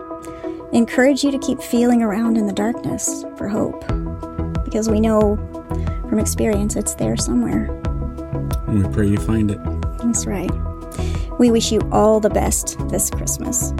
encourage 0.72 1.22
you 1.22 1.30
to 1.30 1.38
keep 1.38 1.60
feeling 1.60 2.02
around 2.02 2.38
in 2.38 2.46
the 2.46 2.54
darkness 2.54 3.22
for 3.36 3.48
hope 3.48 3.86
because 4.64 4.88
we 4.88 4.98
know 4.98 5.36
from 6.08 6.18
experience 6.18 6.74
it's 6.74 6.94
there 6.94 7.14
somewhere. 7.18 7.66
And 8.66 8.86
we 8.86 8.94
pray 8.94 9.08
you 9.08 9.18
find 9.18 9.50
it. 9.50 9.58
That's 9.98 10.24
right. 10.24 10.50
We 11.38 11.50
wish 11.50 11.70
you 11.70 11.82
all 11.92 12.18
the 12.18 12.30
best 12.30 12.78
this 12.88 13.10
Christmas. 13.10 13.74